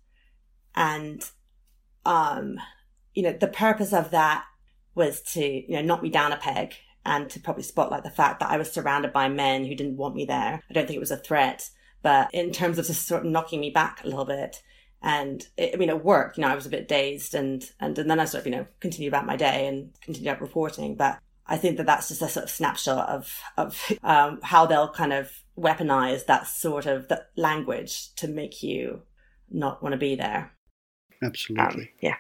And, 0.75 1.23
um, 2.05 2.59
you 3.15 3.23
know, 3.23 3.33
the 3.33 3.47
purpose 3.47 3.93
of 3.93 4.11
that 4.11 4.45
was 4.95 5.21
to, 5.21 5.45
you 5.45 5.77
know, 5.77 5.83
knock 5.83 6.03
me 6.03 6.11
down 6.11 6.33
a 6.33 6.37
peg 6.37 6.75
and 7.05 7.29
to 7.31 7.41
probably 7.41 7.63
spotlight 7.63 8.03
the 8.03 8.11
fact 8.11 8.41
that 8.41 8.51
I 8.51 8.57
was 8.57 8.73
surrounded 8.73 9.13
by 9.13 9.29
men 9.29 9.65
who 9.65 9.75
didn't 9.75 9.97
want 9.97 10.15
me 10.15 10.25
there. 10.25 10.63
I 10.69 10.73
don't 10.73 10.87
think 10.87 10.97
it 10.97 11.01
was 11.01 11.11
a 11.11 11.17
threat, 11.17 11.69
but 12.03 12.33
in 12.33 12.51
terms 12.53 12.79
of 12.79 12.87
just 12.87 13.07
sort 13.07 13.25
of 13.25 13.31
knocking 13.31 13.61
me 13.61 13.71
back 13.71 14.03
a 14.03 14.09
little 14.09 14.25
bit, 14.25 14.63
and 15.05 15.47
it, 15.59 15.75
I 15.75 15.77
mean, 15.77 15.91
it 15.91 16.03
worked. 16.03 16.39
You 16.39 16.43
know, 16.43 16.49
I 16.49 16.55
was 16.55 16.67
a 16.67 16.71
bit 16.71 16.89
dazed, 16.89 17.35
and 17.35 17.71
and, 17.79 17.97
and 17.97 18.11
then 18.11 18.19
I 18.19 18.25
sort 18.25 18.41
of 18.41 18.47
you 18.47 18.57
know 18.57 18.67
continued 18.81 19.11
about 19.11 19.27
my 19.27 19.37
day 19.37 19.69
and 19.69 19.91
continued 20.01 20.33
up 20.33 20.41
reporting. 20.41 20.97
But 20.97 21.19
I 21.47 21.59
think 21.59 21.77
that 21.77 21.87
that's 21.87 22.09
just 22.09 22.23
a 22.23 22.29
sort 22.29 22.45
of 22.45 22.51
snapshot 22.51 23.09
of 23.09 23.41
of 23.59 23.93
um, 24.03 24.41
how 24.43 24.67
they'll 24.67 24.89
kind 24.89 25.13
of 25.13 25.31
weaponize 25.57 26.25
that 26.27 26.49
sort 26.49 26.87
of 26.87 27.09
the 27.09 27.23
language 27.37 28.15
to 28.17 28.27
make 28.27 28.63
you 28.63 29.03
not 29.51 29.83
want 29.83 29.93
to 29.93 29.99
be 29.99 30.17
there. 30.17 30.53
Absolutely. 31.23 31.83
Um, 31.83 31.89
yeah. 32.01 32.17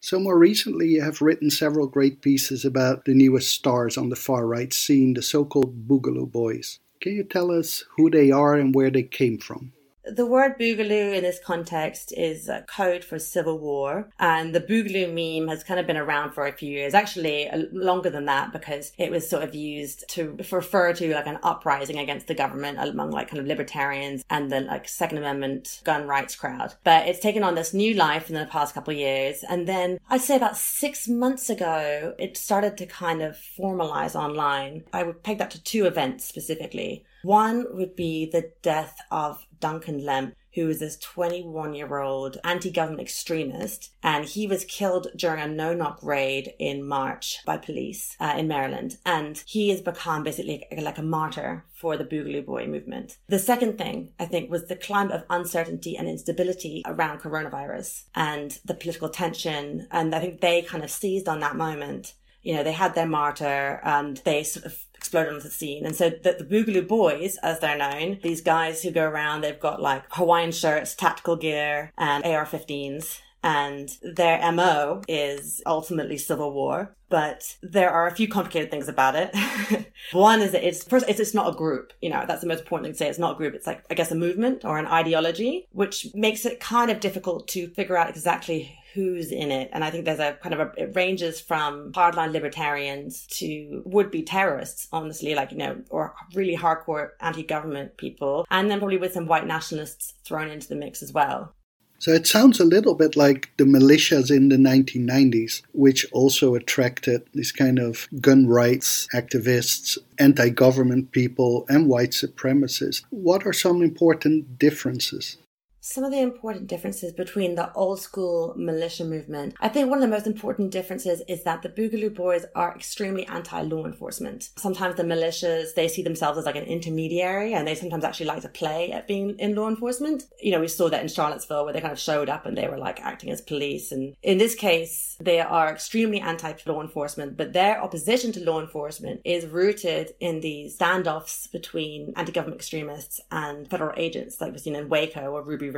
So, 0.00 0.20
more 0.20 0.38
recently, 0.38 0.88
you 0.88 1.02
have 1.02 1.22
written 1.22 1.50
several 1.50 1.86
great 1.86 2.20
pieces 2.20 2.66
about 2.66 3.06
the 3.06 3.14
newest 3.14 3.50
stars 3.50 3.96
on 3.96 4.10
the 4.10 4.14
far 4.14 4.46
right 4.46 4.72
scene, 4.72 5.14
the 5.14 5.22
so 5.22 5.44
called 5.44 5.88
Boogaloo 5.88 6.30
Boys. 6.30 6.78
Can 7.00 7.14
you 7.14 7.24
tell 7.24 7.50
us 7.50 7.82
who 7.96 8.10
they 8.10 8.30
are 8.30 8.54
and 8.54 8.74
where 8.74 8.90
they 8.90 9.02
came 9.02 9.38
from? 9.38 9.72
The 10.08 10.26
word 10.26 10.58
boogaloo 10.58 11.14
in 11.14 11.22
this 11.24 11.40
context 11.44 12.12
is 12.16 12.48
a 12.48 12.62
code 12.62 13.04
for 13.04 13.18
civil 13.18 13.58
war. 13.58 14.08
And 14.18 14.54
the 14.54 14.60
boogaloo 14.60 15.12
meme 15.12 15.48
has 15.48 15.64
kind 15.64 15.80
of 15.80 15.86
been 15.86 15.96
around 15.96 16.32
for 16.32 16.46
a 16.46 16.52
few 16.52 16.70
years, 16.70 16.94
actually 16.94 17.48
uh, 17.48 17.64
longer 17.72 18.10
than 18.10 18.26
that, 18.26 18.52
because 18.52 18.92
it 18.98 19.10
was 19.10 19.28
sort 19.28 19.42
of 19.42 19.54
used 19.54 20.04
to 20.10 20.36
refer 20.50 20.92
to 20.92 21.14
like 21.14 21.26
an 21.26 21.38
uprising 21.42 21.98
against 21.98 22.28
the 22.28 22.34
government 22.34 22.78
among 22.78 23.10
like 23.10 23.28
kind 23.28 23.40
of 23.40 23.46
libertarians 23.46 24.24
and 24.30 24.50
the 24.50 24.60
like 24.60 24.88
Second 24.88 25.18
Amendment 25.18 25.80
gun 25.84 26.06
rights 26.06 26.36
crowd. 26.36 26.74
But 26.84 27.08
it's 27.08 27.20
taken 27.20 27.42
on 27.42 27.54
this 27.54 27.74
new 27.74 27.94
life 27.94 28.28
in 28.28 28.36
the 28.36 28.46
past 28.46 28.74
couple 28.74 28.92
of 28.92 28.98
years. 28.98 29.42
And 29.48 29.66
then 29.66 29.98
I'd 30.08 30.20
say 30.20 30.36
about 30.36 30.56
six 30.56 31.08
months 31.08 31.50
ago, 31.50 32.14
it 32.18 32.36
started 32.36 32.76
to 32.78 32.86
kind 32.86 33.22
of 33.22 33.36
formalize 33.58 34.14
online. 34.14 34.84
I 34.92 35.02
would 35.02 35.22
peg 35.22 35.38
that 35.38 35.50
to 35.52 35.62
two 35.62 35.86
events 35.86 36.24
specifically. 36.24 37.04
One 37.22 37.66
would 37.70 37.96
be 37.96 38.26
the 38.30 38.52
death 38.62 38.98
of 39.10 39.44
Duncan 39.60 40.04
Lemp, 40.04 40.34
who 40.54 40.66
was 40.66 40.80
this 40.80 40.96
21 40.98 41.74
year 41.74 41.98
old 41.98 42.38
anti 42.42 42.70
government 42.70 43.02
extremist. 43.02 43.92
And 44.02 44.24
he 44.24 44.46
was 44.46 44.64
killed 44.64 45.08
during 45.14 45.42
a 45.42 45.46
no 45.46 45.74
knock 45.74 46.02
raid 46.02 46.54
in 46.58 46.86
March 46.86 47.38
by 47.44 47.58
police 47.58 48.16
uh, 48.18 48.34
in 48.36 48.48
Maryland. 48.48 48.96
And 49.04 49.42
he 49.46 49.68
has 49.68 49.82
become 49.82 50.24
basically 50.24 50.66
like 50.78 50.98
a 50.98 51.02
martyr 51.02 51.64
for 51.72 51.96
the 51.96 52.04
Boogaloo 52.04 52.44
Boy 52.44 52.66
movement. 52.66 53.18
The 53.28 53.38
second 53.38 53.76
thing, 53.76 54.12
I 54.18 54.24
think, 54.24 54.50
was 54.50 54.66
the 54.66 54.76
climate 54.76 55.14
of 55.14 55.24
uncertainty 55.28 55.96
and 55.96 56.08
instability 56.08 56.82
around 56.86 57.20
coronavirus 57.20 58.04
and 58.14 58.58
the 58.64 58.74
political 58.74 59.10
tension. 59.10 59.86
And 59.90 60.14
I 60.14 60.20
think 60.20 60.40
they 60.40 60.62
kind 60.62 60.82
of 60.82 60.90
seized 60.90 61.28
on 61.28 61.40
that 61.40 61.56
moment 61.56 62.14
you 62.46 62.54
know, 62.54 62.62
they 62.62 62.70
had 62.70 62.94
their 62.94 63.08
martyr 63.08 63.80
and 63.82 64.18
they 64.18 64.44
sort 64.44 64.66
of 64.66 64.85
exploded 64.96 65.34
onto 65.34 65.44
the 65.44 65.50
scene. 65.50 65.84
And 65.84 65.94
so 65.94 66.10
that 66.10 66.38
the 66.38 66.44
Boogaloo 66.44 66.86
Boys, 66.86 67.38
as 67.42 67.60
they're 67.60 67.78
known, 67.78 68.18
these 68.22 68.40
guys 68.40 68.82
who 68.82 68.90
go 68.90 69.04
around, 69.04 69.42
they've 69.42 69.58
got 69.58 69.80
like 69.80 70.04
Hawaiian 70.10 70.52
shirts, 70.52 70.94
tactical 70.94 71.36
gear, 71.36 71.92
and 71.96 72.24
AR-15s 72.24 73.20
and 73.46 73.96
their 74.02 74.50
MO 74.50 75.02
is 75.06 75.62
ultimately 75.66 76.18
civil 76.18 76.52
war. 76.52 76.96
But 77.08 77.56
there 77.62 77.90
are 77.90 78.08
a 78.08 78.14
few 78.14 78.26
complicated 78.26 78.72
things 78.72 78.88
about 78.88 79.14
it. 79.14 79.86
One 80.12 80.40
is 80.40 80.50
that 80.50 80.66
it's 80.66 80.82
first, 80.82 81.08
it's, 81.08 81.20
it's 81.20 81.32
not 81.34 81.54
a 81.54 81.56
group. 81.56 81.92
You 82.02 82.10
know, 82.10 82.24
that's 82.26 82.40
the 82.40 82.48
most 82.48 82.62
important 82.62 82.86
thing 82.86 82.92
to 82.94 82.98
say. 82.98 83.08
It's 83.08 83.20
not 83.20 83.34
a 83.34 83.38
group. 83.38 83.54
It's 83.54 83.68
like, 83.68 83.84
I 83.88 83.94
guess, 83.94 84.10
a 84.10 84.16
movement 84.16 84.64
or 84.64 84.78
an 84.78 84.86
ideology, 84.86 85.68
which 85.70 86.08
makes 86.12 86.44
it 86.44 86.58
kind 86.58 86.90
of 86.90 86.98
difficult 86.98 87.46
to 87.48 87.68
figure 87.68 87.96
out 87.96 88.10
exactly 88.10 88.76
who's 88.96 89.30
in 89.30 89.52
it. 89.52 89.68
And 89.72 89.84
I 89.84 89.90
think 89.90 90.06
there's 90.06 90.18
a 90.18 90.32
kind 90.42 90.54
of 90.54 90.60
a, 90.60 90.72
it 90.76 90.96
ranges 90.96 91.40
from 91.40 91.92
hardline 91.92 92.32
libertarians 92.32 93.26
to 93.38 93.82
would 93.84 94.10
be 94.10 94.22
terrorists, 94.22 94.88
honestly, 94.90 95.34
like, 95.34 95.52
you 95.52 95.58
know, 95.58 95.82
or 95.90 96.14
really 96.34 96.56
hardcore 96.56 97.10
anti 97.20 97.42
government 97.42 97.98
people. 97.98 98.46
And 98.50 98.70
then 98.70 98.78
probably 98.78 98.96
with 98.96 99.12
some 99.12 99.26
white 99.26 99.46
nationalists 99.46 100.14
thrown 100.24 100.48
into 100.48 100.66
the 100.66 100.76
mix 100.76 101.02
as 101.02 101.12
well. 101.12 101.52
So 101.98 102.12
it 102.12 102.26
sounds 102.26 102.60
a 102.60 102.64
little 102.64 102.94
bit 102.94 103.16
like 103.16 103.50
the 103.56 103.64
militias 103.64 104.30
in 104.30 104.50
the 104.50 104.56
1990s, 104.56 105.62
which 105.72 106.06
also 106.12 106.54
attracted 106.54 107.22
these 107.32 107.52
kind 107.52 107.78
of 107.78 108.06
gun 108.20 108.46
rights 108.46 109.08
activists, 109.14 109.96
anti 110.18 110.50
government 110.50 111.12
people, 111.12 111.64
and 111.68 111.88
white 111.88 112.10
supremacists. 112.10 113.02
What 113.10 113.46
are 113.46 113.52
some 113.52 113.82
important 113.82 114.58
differences? 114.58 115.38
Some 115.86 116.02
of 116.02 116.10
the 116.10 116.20
important 116.20 116.66
differences 116.66 117.12
between 117.12 117.54
the 117.54 117.72
old 117.74 118.00
school 118.00 118.52
militia 118.56 119.04
movement. 119.04 119.54
I 119.60 119.68
think 119.68 119.88
one 119.88 119.98
of 119.98 120.02
the 120.02 120.14
most 120.14 120.26
important 120.26 120.72
differences 120.72 121.22
is 121.28 121.44
that 121.44 121.62
the 121.62 121.68
Boogaloo 121.68 122.12
Boys 122.12 122.44
are 122.56 122.74
extremely 122.74 123.24
anti 123.26 123.62
law 123.62 123.86
enforcement. 123.86 124.50
Sometimes 124.56 124.96
the 124.96 125.04
militias, 125.04 125.74
they 125.74 125.86
see 125.86 126.02
themselves 126.02 126.38
as 126.38 126.44
like 126.44 126.56
an 126.56 126.64
intermediary 126.64 127.54
and 127.54 127.68
they 127.68 127.76
sometimes 127.76 128.02
actually 128.02 128.26
like 128.26 128.42
to 128.42 128.48
play 128.48 128.90
at 128.90 129.06
being 129.06 129.38
in 129.38 129.54
law 129.54 129.68
enforcement. 129.68 130.24
You 130.40 130.50
know, 130.50 130.60
we 130.60 130.66
saw 130.66 130.88
that 130.88 131.02
in 131.02 131.08
Charlottesville 131.08 131.64
where 131.64 131.72
they 131.72 131.80
kind 131.80 131.92
of 131.92 132.00
showed 132.00 132.28
up 132.28 132.46
and 132.46 132.58
they 132.58 132.66
were 132.66 132.78
like 132.78 133.00
acting 133.00 133.30
as 133.30 133.40
police. 133.40 133.92
And 133.92 134.16
in 134.24 134.38
this 134.38 134.56
case, 134.56 135.16
they 135.20 135.38
are 135.38 135.70
extremely 135.70 136.20
anti 136.20 136.52
law 136.66 136.82
enforcement, 136.82 137.36
but 137.36 137.52
their 137.52 137.80
opposition 137.80 138.32
to 138.32 138.44
law 138.44 138.60
enforcement 138.60 139.20
is 139.24 139.46
rooted 139.46 140.14
in 140.18 140.40
the 140.40 140.68
standoffs 140.76 141.50
between 141.52 142.12
anti 142.16 142.32
government 142.32 142.60
extremists 142.60 143.20
and 143.30 143.70
federal 143.70 143.94
agents, 143.96 144.40
like 144.40 144.50
we've 144.50 144.60
seen 144.60 144.74
in 144.74 144.88
Waco 144.88 145.30
or 145.30 145.42
Ruby 145.42 145.75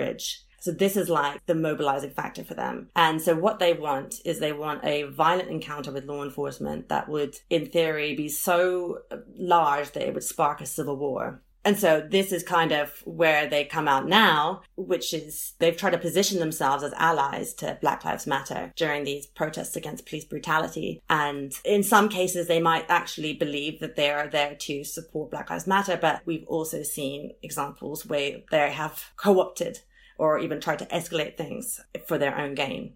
So 0.60 0.72
this 0.72 0.96
is 0.96 1.08
like 1.08 1.46
the 1.46 1.54
mobilizing 1.54 2.10
factor 2.10 2.44
for 2.44 2.54
them. 2.54 2.90
And 2.96 3.22
so 3.22 3.36
what 3.36 3.58
they 3.58 3.74
want 3.74 4.16
is 4.24 4.38
they 4.38 4.52
want 4.52 4.84
a 4.84 5.04
violent 5.04 5.50
encounter 5.50 5.92
with 5.92 6.04
law 6.04 6.24
enforcement 6.24 6.88
that 6.88 7.08
would, 7.08 7.36
in 7.48 7.66
theory, 7.66 8.14
be 8.14 8.28
so 8.28 8.98
large 9.36 9.92
that 9.92 10.06
it 10.06 10.14
would 10.14 10.24
spark 10.24 10.60
a 10.60 10.66
civil 10.66 10.96
war. 10.96 11.42
And 11.64 11.78
so 11.78 12.06
this 12.08 12.32
is 12.32 12.42
kind 12.42 12.72
of 12.72 13.02
where 13.04 13.46
they 13.46 13.64
come 13.64 13.88
out 13.88 14.08
now, 14.08 14.62
which 14.76 15.12
is 15.12 15.52
they've 15.58 15.76
tried 15.76 15.90
to 15.90 15.98
position 15.98 16.38
themselves 16.38 16.82
as 16.82 16.94
allies 16.94 17.52
to 17.54 17.76
Black 17.80 18.04
Lives 18.04 18.26
Matter 18.26 18.72
during 18.74 19.04
these 19.04 19.26
protests 19.26 19.76
against 19.76 20.06
police 20.06 20.24
brutality. 20.24 21.02
And 21.10 21.52
in 21.64 21.82
some 21.82 22.08
cases, 22.08 22.46
they 22.46 22.60
might 22.60 22.86
actually 22.88 23.34
believe 23.34 23.80
that 23.80 23.96
they 23.96 24.10
are 24.10 24.28
there 24.28 24.54
to 24.54 24.82
support 24.82 25.30
Black 25.30 25.50
Lives 25.50 25.66
Matter. 25.66 25.98
But 26.00 26.22
we've 26.24 26.46
also 26.46 26.82
seen 26.82 27.32
examples 27.42 28.06
where 28.06 28.38
they 28.50 28.70
have 28.70 29.04
co-opted 29.16 29.80
or 30.18 30.38
even 30.38 30.60
try 30.60 30.76
to 30.76 30.86
escalate 30.86 31.36
things 31.36 31.80
for 32.06 32.18
their 32.18 32.36
own 32.36 32.54
gain. 32.54 32.94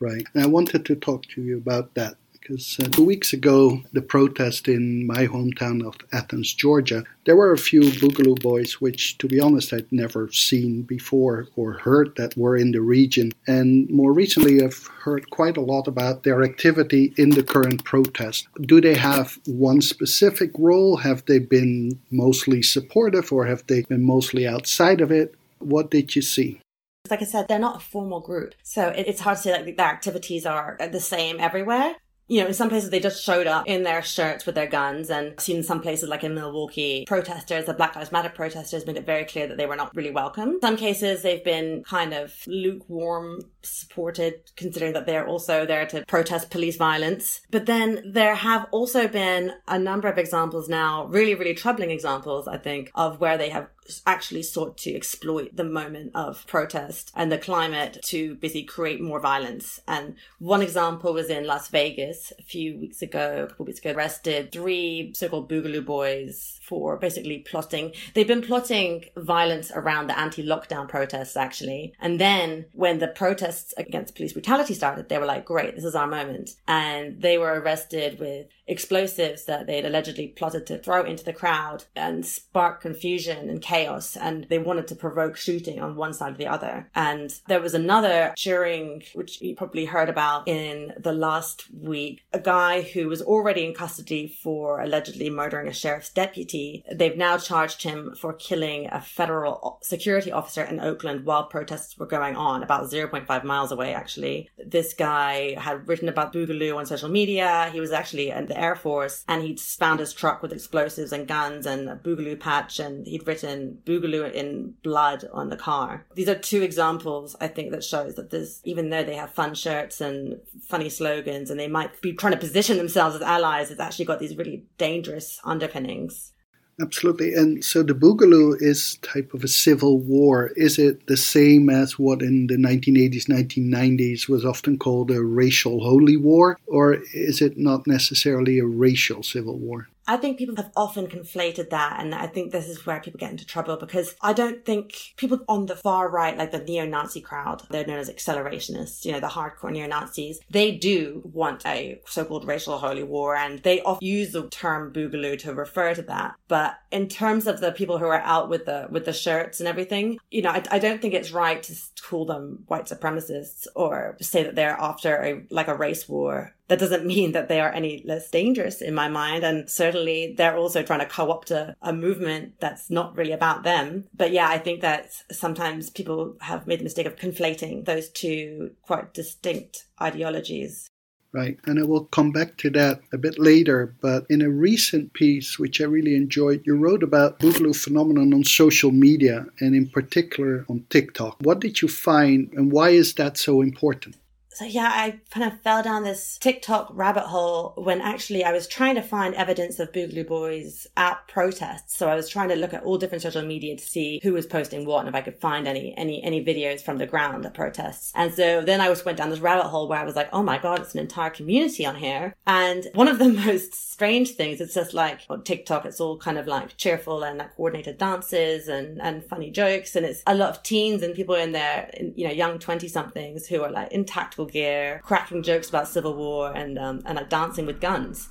Right. 0.00 0.26
And 0.34 0.42
I 0.42 0.46
wanted 0.46 0.84
to 0.86 0.96
talk 0.96 1.24
to 1.34 1.42
you 1.42 1.56
about 1.56 1.94
that 1.94 2.16
because 2.50 2.78
uh, 2.80 2.88
two 2.88 3.04
weeks 3.04 3.32
ago, 3.32 3.82
the 3.92 4.02
protest 4.02 4.66
in 4.66 5.06
my 5.06 5.26
hometown 5.26 5.86
of 5.86 5.94
Athens, 6.12 6.52
Georgia, 6.52 7.04
there 7.24 7.36
were 7.36 7.52
a 7.52 7.58
few 7.58 7.82
Boogaloo 7.82 8.40
boys, 8.40 8.80
which, 8.80 9.18
to 9.18 9.28
be 9.28 9.38
honest, 9.38 9.72
I'd 9.72 9.92
never 9.92 10.30
seen 10.32 10.82
before 10.82 11.48
or 11.54 11.74
heard 11.74 12.16
that 12.16 12.36
were 12.36 12.56
in 12.56 12.72
the 12.72 12.80
region. 12.80 13.32
And 13.46 13.88
more 13.90 14.12
recently, 14.12 14.62
I've 14.62 14.86
heard 14.86 15.30
quite 15.30 15.56
a 15.56 15.62
lot 15.62 15.86
about 15.86 16.22
their 16.22 16.42
activity 16.42 17.12
in 17.16 17.30
the 17.30 17.42
current 17.42 17.84
protest. 17.84 18.48
Do 18.62 18.80
they 18.80 18.96
have 18.96 19.38
one 19.46 19.80
specific 19.80 20.50
role? 20.58 20.96
Have 20.96 21.24
they 21.26 21.38
been 21.38 22.00
mostly 22.10 22.62
supportive 22.62 23.32
or 23.32 23.46
have 23.46 23.66
they 23.66 23.82
been 23.82 24.02
mostly 24.02 24.46
outside 24.46 25.00
of 25.00 25.12
it? 25.12 25.34
What 25.60 25.90
did 25.90 26.16
you 26.16 26.22
see? 26.22 26.60
Like 27.08 27.22
I 27.22 27.24
said, 27.24 27.48
they're 27.48 27.58
not 27.58 27.76
a 27.76 27.80
formal 27.80 28.20
group. 28.20 28.54
So 28.62 28.88
it's 28.88 29.20
hard 29.20 29.36
to 29.38 29.42
say 29.42 29.52
like 29.52 29.76
their 29.76 29.86
activities 29.86 30.44
are 30.44 30.76
the 30.92 31.00
same 31.00 31.40
everywhere 31.40 31.94
you 32.30 32.40
know, 32.40 32.46
in 32.46 32.54
some 32.54 32.68
places 32.68 32.90
they 32.90 33.00
just 33.00 33.24
showed 33.24 33.48
up 33.48 33.66
in 33.66 33.82
their 33.82 34.02
shirts 34.02 34.46
with 34.46 34.54
their 34.54 34.68
guns 34.68 35.10
and 35.10 35.38
seen 35.40 35.56
in 35.56 35.62
some 35.64 35.82
places 35.82 36.08
like 36.08 36.22
in 36.22 36.32
Milwaukee, 36.32 37.04
protesters, 37.04 37.64
the 37.64 37.74
Black 37.74 37.96
Lives 37.96 38.12
Matter 38.12 38.28
protesters 38.28 38.86
made 38.86 38.96
it 38.96 39.04
very 39.04 39.24
clear 39.24 39.48
that 39.48 39.56
they 39.56 39.66
were 39.66 39.74
not 39.74 39.94
really 39.96 40.12
welcome. 40.12 40.58
Some 40.60 40.76
cases 40.76 41.22
they've 41.22 41.42
been 41.42 41.82
kind 41.82 42.14
of 42.14 42.32
lukewarm 42.46 43.40
supported 43.64 44.34
considering 44.54 44.92
that 44.92 45.06
they're 45.06 45.26
also 45.26 45.66
there 45.66 45.86
to 45.86 46.04
protest 46.06 46.50
police 46.50 46.76
violence. 46.76 47.40
But 47.50 47.66
then 47.66 48.00
there 48.12 48.36
have 48.36 48.68
also 48.70 49.08
been 49.08 49.54
a 49.66 49.76
number 49.76 50.06
of 50.06 50.16
examples 50.16 50.68
now, 50.68 51.06
really, 51.06 51.34
really 51.34 51.54
troubling 51.54 51.90
examples, 51.90 52.46
I 52.46 52.58
think, 52.58 52.92
of 52.94 53.18
where 53.18 53.38
they 53.38 53.48
have 53.48 53.66
actually 54.06 54.42
sought 54.42 54.76
to 54.78 54.94
exploit 54.94 55.56
the 55.56 55.64
moment 55.64 56.12
of 56.14 56.46
protest 56.46 57.12
and 57.14 57.30
the 57.30 57.38
climate 57.38 57.98
to 58.04 58.34
basically 58.36 58.64
create 58.64 59.00
more 59.00 59.20
violence. 59.20 59.80
And 59.86 60.16
one 60.38 60.62
example 60.62 61.12
was 61.12 61.28
in 61.28 61.46
Las 61.46 61.68
Vegas 61.68 62.32
a 62.38 62.42
few 62.42 62.78
weeks 62.78 63.02
ago, 63.02 63.44
a 63.44 63.46
couple 63.48 63.66
weeks 63.66 63.80
ago, 63.80 63.92
arrested 63.92 64.52
three 64.52 65.12
so-called 65.14 65.50
Boogaloo 65.50 65.84
boys 65.84 66.58
for 66.62 66.96
basically 66.96 67.38
plotting. 67.38 67.92
They've 68.14 68.26
been 68.26 68.42
plotting 68.42 69.04
violence 69.16 69.70
around 69.74 70.08
the 70.08 70.18
anti-lockdown 70.18 70.88
protests, 70.88 71.36
actually. 71.36 71.94
And 72.00 72.20
then 72.20 72.66
when 72.72 72.98
the 72.98 73.08
protests 73.08 73.74
against 73.76 74.14
police 74.14 74.32
brutality 74.32 74.74
started, 74.74 75.08
they 75.08 75.18
were 75.18 75.26
like, 75.26 75.44
great, 75.44 75.74
this 75.74 75.84
is 75.84 75.94
our 75.94 76.06
moment. 76.06 76.50
And 76.68 77.20
they 77.20 77.38
were 77.38 77.60
arrested 77.60 78.18
with 78.20 78.46
explosives 78.66 79.44
that 79.46 79.66
they'd 79.66 79.84
allegedly 79.84 80.28
plotted 80.28 80.66
to 80.68 80.78
throw 80.78 81.02
into 81.02 81.24
the 81.24 81.32
crowd 81.32 81.84
and 81.96 82.24
spark 82.24 82.80
confusion 82.80 83.50
and 83.50 83.60
chaos. 83.60 83.79
And 84.16 84.46
they 84.48 84.58
wanted 84.58 84.88
to 84.88 84.94
provoke 84.94 85.36
shooting 85.36 85.80
on 85.80 85.96
one 85.96 86.14
side 86.14 86.34
or 86.34 86.36
the 86.36 86.46
other. 86.46 86.90
And 86.94 87.32
there 87.48 87.60
was 87.60 87.74
another 87.74 88.34
during, 88.36 89.02
which 89.14 89.40
you 89.40 89.54
probably 89.54 89.84
heard 89.84 90.08
about 90.08 90.48
in 90.48 90.92
the 90.98 91.12
last 91.12 91.66
week, 91.72 92.22
a 92.32 92.40
guy 92.40 92.82
who 92.82 93.08
was 93.08 93.22
already 93.22 93.64
in 93.64 93.74
custody 93.74 94.26
for 94.42 94.80
allegedly 94.80 95.30
murdering 95.30 95.68
a 95.68 95.72
sheriff's 95.72 96.10
deputy. 96.10 96.84
They've 96.92 97.16
now 97.16 97.38
charged 97.38 97.82
him 97.82 98.14
for 98.14 98.32
killing 98.32 98.88
a 98.90 99.00
federal 99.00 99.78
security 99.82 100.32
officer 100.32 100.62
in 100.62 100.80
Oakland 100.80 101.24
while 101.24 101.44
protests 101.44 101.98
were 101.98 102.06
going 102.06 102.36
on, 102.36 102.62
about 102.62 102.90
0.5 102.90 103.44
miles 103.44 103.72
away, 103.72 103.94
actually. 103.94 104.50
This 104.64 104.94
guy 104.94 105.54
had 105.58 105.86
written 105.88 106.08
about 106.08 106.32
Boogaloo 106.32 106.76
on 106.76 106.86
social 106.86 107.08
media. 107.08 107.70
He 107.72 107.80
was 107.80 107.92
actually 107.92 108.30
in 108.30 108.46
the 108.46 108.58
Air 108.58 108.76
Force 108.76 109.24
and 109.28 109.42
he'd 109.42 109.60
found 109.60 110.00
his 110.00 110.12
truck 110.12 110.42
with 110.42 110.52
explosives 110.52 111.12
and 111.12 111.26
guns 111.26 111.66
and 111.66 111.88
a 111.88 111.96
Boogaloo 111.96 112.38
patch 112.38 112.78
and 112.78 113.06
he'd 113.06 113.26
written 113.26 113.69
Boogaloo 113.84 114.32
in 114.32 114.74
blood 114.82 115.24
on 115.32 115.50
the 115.50 115.56
car. 115.56 116.06
These 116.14 116.28
are 116.28 116.34
two 116.34 116.62
examples, 116.62 117.36
I 117.40 117.48
think, 117.48 117.70
that 117.72 117.84
shows 117.84 118.14
that 118.16 118.30
there's, 118.30 118.60
even 118.64 118.90
though 118.90 119.04
they 119.04 119.16
have 119.16 119.32
fun 119.32 119.54
shirts 119.54 120.00
and 120.00 120.40
funny 120.62 120.88
slogans 120.88 121.50
and 121.50 121.58
they 121.58 121.68
might 121.68 122.00
be 122.00 122.12
trying 122.12 122.32
to 122.32 122.38
position 122.38 122.76
themselves 122.76 123.16
as 123.16 123.22
allies, 123.22 123.70
it's 123.70 123.80
actually 123.80 124.04
got 124.04 124.20
these 124.20 124.36
really 124.36 124.64
dangerous 124.78 125.40
underpinnings. 125.44 126.32
Absolutely. 126.80 127.34
And 127.34 127.62
so 127.62 127.82
the 127.82 127.94
Boogaloo 127.94 128.56
is 128.60 128.96
type 129.02 129.34
of 129.34 129.44
a 129.44 129.48
civil 129.48 129.98
war. 129.98 130.50
Is 130.56 130.78
it 130.78 131.06
the 131.06 131.16
same 131.16 131.68
as 131.68 131.98
what 131.98 132.22
in 132.22 132.46
the 132.46 132.56
1980s, 132.56 133.26
1990s 133.26 134.28
was 134.28 134.44
often 134.44 134.78
called 134.78 135.10
a 135.10 135.22
racial 135.22 135.80
holy 135.80 136.16
war? 136.16 136.58
Or 136.66 136.94
is 137.12 137.42
it 137.42 137.58
not 137.58 137.86
necessarily 137.86 138.58
a 138.58 138.64
racial 138.64 139.22
civil 139.22 139.58
war? 139.58 139.88
I 140.10 140.16
think 140.16 140.38
people 140.38 140.56
have 140.56 140.72
often 140.74 141.06
conflated 141.06 141.70
that. 141.70 142.00
And 142.00 142.16
I 142.16 142.26
think 142.26 142.50
this 142.50 142.68
is 142.68 142.84
where 142.84 142.98
people 142.98 143.20
get 143.20 143.30
into 143.30 143.46
trouble 143.46 143.76
because 143.76 144.16
I 144.20 144.32
don't 144.32 144.64
think 144.64 145.12
people 145.16 145.38
on 145.46 145.66
the 145.66 145.76
far 145.76 146.10
right, 146.10 146.36
like 146.36 146.50
the 146.50 146.58
neo 146.58 146.84
Nazi 146.84 147.20
crowd, 147.20 147.62
they're 147.70 147.86
known 147.86 148.00
as 148.00 148.10
accelerationists, 148.10 149.04
you 149.04 149.12
know, 149.12 149.20
the 149.20 149.28
hardcore 149.28 149.70
neo 149.70 149.86
Nazis, 149.86 150.40
they 150.50 150.72
do 150.72 151.22
want 151.32 151.64
a 151.64 152.00
so 152.06 152.24
called 152.24 152.44
racial 152.44 152.76
holy 152.76 153.04
war 153.04 153.36
and 153.36 153.60
they 153.60 153.82
often 153.82 154.04
use 154.04 154.32
the 154.32 154.48
term 154.48 154.92
boogaloo 154.92 155.38
to 155.38 155.54
refer 155.54 155.94
to 155.94 156.02
that. 156.02 156.34
But 156.48 156.74
in 156.90 157.06
terms 157.06 157.46
of 157.46 157.60
the 157.60 157.70
people 157.70 157.98
who 157.98 158.06
are 158.06 158.22
out 158.22 158.48
with 158.48 158.66
the, 158.66 158.88
with 158.90 159.04
the 159.04 159.12
shirts 159.12 159.60
and 159.60 159.68
everything, 159.68 160.18
you 160.28 160.42
know, 160.42 160.50
I, 160.50 160.64
I 160.72 160.78
don't 160.80 161.00
think 161.00 161.14
it's 161.14 161.30
right 161.30 161.62
to 161.62 161.74
call 162.02 162.26
them 162.26 162.64
white 162.66 162.86
supremacists 162.86 163.68
or 163.76 164.16
say 164.20 164.42
that 164.42 164.56
they're 164.56 164.76
after 164.76 165.22
a, 165.22 165.44
like 165.50 165.68
a 165.68 165.76
race 165.76 166.08
war 166.08 166.52
that 166.70 166.78
doesn't 166.78 167.04
mean 167.04 167.32
that 167.32 167.48
they 167.48 167.60
are 167.60 167.72
any 167.72 168.00
less 168.06 168.30
dangerous 168.30 168.80
in 168.80 168.94
my 168.94 169.08
mind. 169.08 169.42
And 169.42 169.68
certainly 169.68 170.34
they're 170.36 170.56
also 170.56 170.84
trying 170.84 171.00
to 171.00 171.06
co-opt 171.06 171.50
a, 171.50 171.74
a, 171.82 171.92
movement 171.92 172.60
that's 172.60 172.88
not 172.88 173.16
really 173.16 173.32
about 173.32 173.64
them. 173.64 174.04
But 174.16 174.30
yeah, 174.30 174.48
I 174.48 174.58
think 174.58 174.80
that 174.82 175.10
sometimes 175.32 175.90
people 175.90 176.36
have 176.40 176.68
made 176.68 176.78
the 176.78 176.84
mistake 176.84 177.06
of 177.06 177.16
conflating 177.16 177.86
those 177.86 178.08
two 178.08 178.70
quite 178.82 179.12
distinct 179.12 179.86
ideologies. 180.00 180.88
Right, 181.32 181.58
and 181.66 181.78
I 181.78 181.82
will 181.82 182.04
come 182.06 182.32
back 182.32 182.56
to 182.58 182.70
that 182.70 183.00
a 183.12 183.18
bit 183.18 183.38
later. 183.38 183.94
But 184.00 184.26
in 184.30 184.40
a 184.40 184.50
recent 184.50 185.12
piece, 185.12 185.58
which 185.58 185.80
I 185.80 185.84
really 185.84 186.14
enjoyed, 186.14 186.62
you 186.64 186.76
wrote 186.76 187.02
about 187.02 187.40
Boogaloo 187.40 187.74
phenomenon 187.74 188.32
on 188.32 188.44
social 188.44 188.92
media 188.92 189.46
and 189.58 189.74
in 189.74 189.88
particular 189.88 190.64
on 190.68 190.84
TikTok. 190.88 191.38
What 191.40 191.60
did 191.60 191.82
you 191.82 191.88
find, 191.88 192.52
and 192.52 192.70
why 192.70 192.90
is 192.90 193.14
that 193.14 193.38
so 193.38 193.60
important? 193.60 194.16
So 194.60 194.66
yeah, 194.66 194.92
I 194.92 195.18
kind 195.30 195.50
of 195.50 195.58
fell 195.62 195.82
down 195.82 196.04
this 196.04 196.36
TikTok 196.36 196.90
rabbit 196.92 197.22
hole 197.22 197.72
when 197.78 198.02
actually 198.02 198.44
I 198.44 198.52
was 198.52 198.68
trying 198.68 198.94
to 198.96 199.00
find 199.00 199.34
evidence 199.34 199.80
of 199.80 199.90
Boogaloo 199.90 200.28
Boys 200.28 200.86
at 200.98 201.26
protests. 201.28 201.96
So 201.96 202.10
I 202.10 202.14
was 202.14 202.28
trying 202.28 202.50
to 202.50 202.56
look 202.56 202.74
at 202.74 202.82
all 202.82 202.98
different 202.98 203.22
social 203.22 203.40
media 203.40 203.74
to 203.74 203.82
see 203.82 204.20
who 204.22 204.34
was 204.34 204.44
posting 204.44 204.84
what 204.84 205.00
and 205.00 205.08
if 205.08 205.14
I 205.14 205.22
could 205.22 205.40
find 205.40 205.66
any 205.66 205.96
any 205.96 206.22
any 206.22 206.44
videos 206.44 206.82
from 206.82 206.98
the 206.98 207.06
ground 207.06 207.46
at 207.46 207.54
protests. 207.54 208.12
And 208.14 208.34
so 208.34 208.60
then 208.60 208.82
I 208.82 208.88
just 208.88 209.06
went 209.06 209.16
down 209.16 209.30
this 209.30 209.38
rabbit 209.38 209.68
hole 209.68 209.88
where 209.88 209.98
I 209.98 210.04
was 210.04 210.14
like, 210.14 210.28
oh 210.30 210.42
my 210.42 210.58
god, 210.58 210.80
it's 210.80 210.92
an 210.92 211.00
entire 211.00 211.30
community 211.30 211.86
on 211.86 211.94
here. 211.94 212.34
And 212.46 212.86
one 212.92 213.08
of 213.08 213.18
the 213.18 213.28
most 213.46 213.72
strange 213.72 214.32
things, 214.32 214.60
it's 214.60 214.74
just 214.74 214.92
like 214.92 215.20
on 215.30 215.42
TikTok, 215.42 215.86
it's 215.86 216.02
all 216.02 216.18
kind 216.18 216.36
of 216.36 216.46
like 216.46 216.76
cheerful 216.76 217.22
and 217.22 217.38
like 217.38 217.56
coordinated 217.56 217.96
dances 217.96 218.68
and 218.68 219.00
and 219.00 219.24
funny 219.24 219.50
jokes, 219.50 219.96
and 219.96 220.04
it's 220.04 220.22
a 220.26 220.34
lot 220.34 220.50
of 220.50 220.62
teens 220.62 221.02
and 221.02 221.14
people 221.14 221.34
in 221.34 221.52
their 221.52 221.90
you 222.14 222.26
know 222.26 222.34
young 222.34 222.58
twenty 222.58 222.88
somethings 222.88 223.46
who 223.46 223.62
are 223.62 223.70
like 223.70 223.90
in 223.90 224.04
tactical 224.04 224.49
gear, 224.52 225.00
cracking 225.04 225.42
jokes 225.42 225.68
about 225.68 225.88
civil 225.88 226.14
war, 226.14 226.52
and 226.54 226.78
um, 226.78 227.02
and 227.06 227.16
like 227.16 227.28
dancing 227.28 227.66
with 227.66 227.80
guns, 227.80 228.28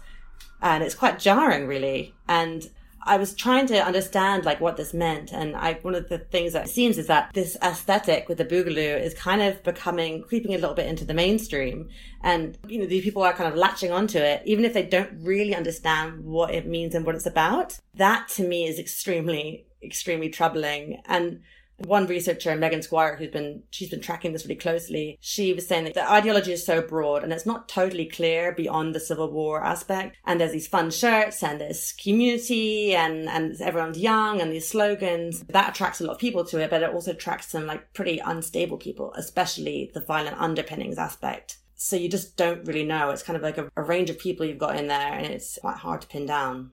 and 0.61 0.83
it's 0.83 0.95
quite 0.95 1.19
jarring, 1.19 1.67
really. 1.67 2.13
And 2.27 2.69
I 3.03 3.17
was 3.17 3.33
trying 3.33 3.65
to 3.67 3.77
understand 3.83 4.45
like 4.45 4.59
what 4.59 4.77
this 4.77 4.93
meant, 4.93 5.31
and 5.31 5.55
I 5.55 5.73
one 5.81 5.95
of 5.95 6.09
the 6.09 6.19
things 6.19 6.53
that 6.53 6.69
seems 6.69 6.97
is 6.97 7.07
that 7.07 7.31
this 7.33 7.57
aesthetic 7.61 8.27
with 8.27 8.37
the 8.37 8.45
boogaloo 8.45 9.01
is 9.01 9.13
kind 9.13 9.41
of 9.41 9.63
becoming 9.63 10.23
creeping 10.23 10.53
a 10.53 10.57
little 10.57 10.75
bit 10.75 10.87
into 10.87 11.05
the 11.05 11.13
mainstream, 11.13 11.89
and 12.23 12.57
you 12.67 12.79
know 12.79 12.85
these 12.85 13.03
people 13.03 13.23
are 13.23 13.33
kind 13.33 13.51
of 13.51 13.57
latching 13.57 13.91
onto 13.91 14.17
it, 14.17 14.41
even 14.45 14.65
if 14.65 14.73
they 14.73 14.83
don't 14.83 15.11
really 15.21 15.55
understand 15.55 16.23
what 16.23 16.53
it 16.53 16.67
means 16.67 16.93
and 16.93 17.05
what 17.05 17.15
it's 17.15 17.25
about. 17.25 17.77
That 17.95 18.27
to 18.35 18.43
me 18.43 18.67
is 18.67 18.79
extremely 18.79 19.65
extremely 19.81 20.29
troubling, 20.29 21.01
and 21.05 21.41
One 21.85 22.07
researcher, 22.07 22.55
Megan 22.55 22.81
Squire, 22.81 23.15
who's 23.15 23.29
been 23.29 23.63
she's 23.71 23.89
been 23.89 24.01
tracking 24.01 24.33
this 24.33 24.45
really 24.45 24.55
closely, 24.55 25.17
she 25.21 25.53
was 25.53 25.67
saying 25.67 25.85
that 25.85 25.93
the 25.93 26.09
ideology 26.09 26.51
is 26.51 26.65
so 26.65 26.81
broad 26.81 27.23
and 27.23 27.31
it's 27.31 27.45
not 27.45 27.69
totally 27.69 28.05
clear 28.05 28.51
beyond 28.53 28.93
the 28.93 28.99
Civil 28.99 29.31
War 29.31 29.63
aspect. 29.63 30.17
And 30.25 30.39
there's 30.39 30.51
these 30.51 30.67
fun 30.67 30.91
shirts 30.91 31.43
and 31.43 31.59
there's 31.59 31.93
community 31.93 32.95
and 32.95 33.29
and 33.29 33.59
everyone's 33.61 33.97
young 33.97 34.41
and 34.41 34.51
these 34.51 34.67
slogans 34.67 35.43
that 35.49 35.69
attracts 35.69 36.01
a 36.01 36.05
lot 36.05 36.13
of 36.13 36.19
people 36.19 36.45
to 36.45 36.59
it, 36.59 36.69
but 36.69 36.83
it 36.83 36.93
also 36.93 37.11
attracts 37.11 37.47
some 37.47 37.65
like 37.65 37.93
pretty 37.93 38.19
unstable 38.19 38.77
people, 38.77 39.13
especially 39.15 39.91
the 39.93 40.01
violent 40.01 40.39
underpinnings 40.39 40.97
aspect. 40.97 41.57
So 41.81 41.95
you 41.95 42.09
just 42.09 42.35
don't 42.35 42.67
really 42.67 42.83
know. 42.83 43.09
It's 43.09 43.23
kind 43.23 43.37
of 43.37 43.41
like 43.41 43.57
a, 43.57 43.69
a 43.77 43.83
range 43.83 44.09
of 44.09 44.19
people 44.19 44.45
you've 44.45 44.57
got 44.57 44.75
in 44.75 44.87
there, 44.87 45.13
and 45.13 45.25
it's 45.27 45.57
quite 45.61 45.77
hard 45.77 46.01
to 46.01 46.07
pin 46.07 46.25
down. 46.25 46.71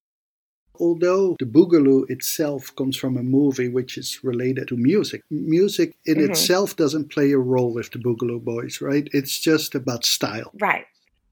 Although 0.80 1.37
the 1.38 1.47
Boogaloo 1.47 2.09
itself 2.11 2.75
comes 2.76 2.97
from 2.97 3.16
a 3.16 3.23
movie 3.23 3.68
which 3.68 3.99
is 3.99 4.23
related 4.23 4.68
to 4.68 4.76
music, 4.76 5.23
music 5.30 5.97
in 6.04 6.16
mm-hmm. 6.16 6.30
itself 6.30 6.76
doesn't 6.76 7.11
play 7.11 7.33
a 7.33 7.38
role 7.38 7.73
with 7.73 7.90
the 7.90 7.99
Boogaloo 7.99 8.42
Boys, 8.42 8.80
right? 8.80 9.09
It's 9.12 9.38
just 9.38 9.75
about 9.75 10.04
style. 10.04 10.50
Right. 10.61 10.87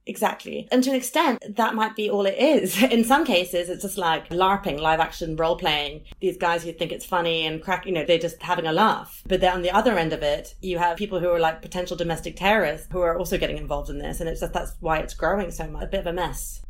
Exactly. 0.07 0.69
And 0.71 0.85
to 0.85 0.91
an 0.91 0.97
extent, 0.97 1.43
that 1.57 1.75
might 1.75 1.97
be 1.97 2.11
all 2.11 2.27
it 2.27 2.37
is. 2.39 2.83
In 2.91 3.05
some 3.05 3.25
cases, 3.25 3.69
it's 3.69 3.83
just 3.83 3.97
like 3.97 4.29
LARPing, 4.29 4.79
live 4.79 5.01
action 5.01 5.37
role 5.37 5.57
playing. 5.57 6.03
These 6.21 6.37
guys 6.37 6.63
who 6.63 6.73
think 6.73 6.93
it's 6.93 7.07
funny 7.07 7.47
and 7.47 7.63
crack, 7.63 7.87
you 7.87 7.93
know, 7.93 8.05
they're 8.05 8.19
just 8.19 8.43
having 8.43 8.67
a 8.67 8.73
laugh. 8.73 9.23
But 9.27 9.41
then 9.41 9.55
on 9.55 9.63
the 9.63 9.71
other 9.71 9.99
end 9.99 10.13
of 10.13 10.23
it, 10.23 10.55
you 10.61 10.79
have 10.79 10.99
people 10.99 11.21
who 11.21 11.31
are 11.31 11.41
like 11.41 11.63
potential 11.63 11.97
domestic 11.97 12.37
terrorists 12.37 12.89
who 12.93 13.01
are 13.01 13.19
also 13.19 13.39
getting 13.39 13.57
involved 13.57 13.89
in 13.89 13.99
this. 13.99 14.21
And 14.21 14.29
it's 14.29 14.41
just 14.41 14.53
that's 14.53 14.75
why 14.81 14.99
it's 14.99 15.15
growing 15.15 15.51
so 15.51 15.67
much. 15.69 15.85
A 15.85 15.87
bit 15.87 16.01
of 16.01 16.07
a 16.07 16.13
mess. 16.13 16.61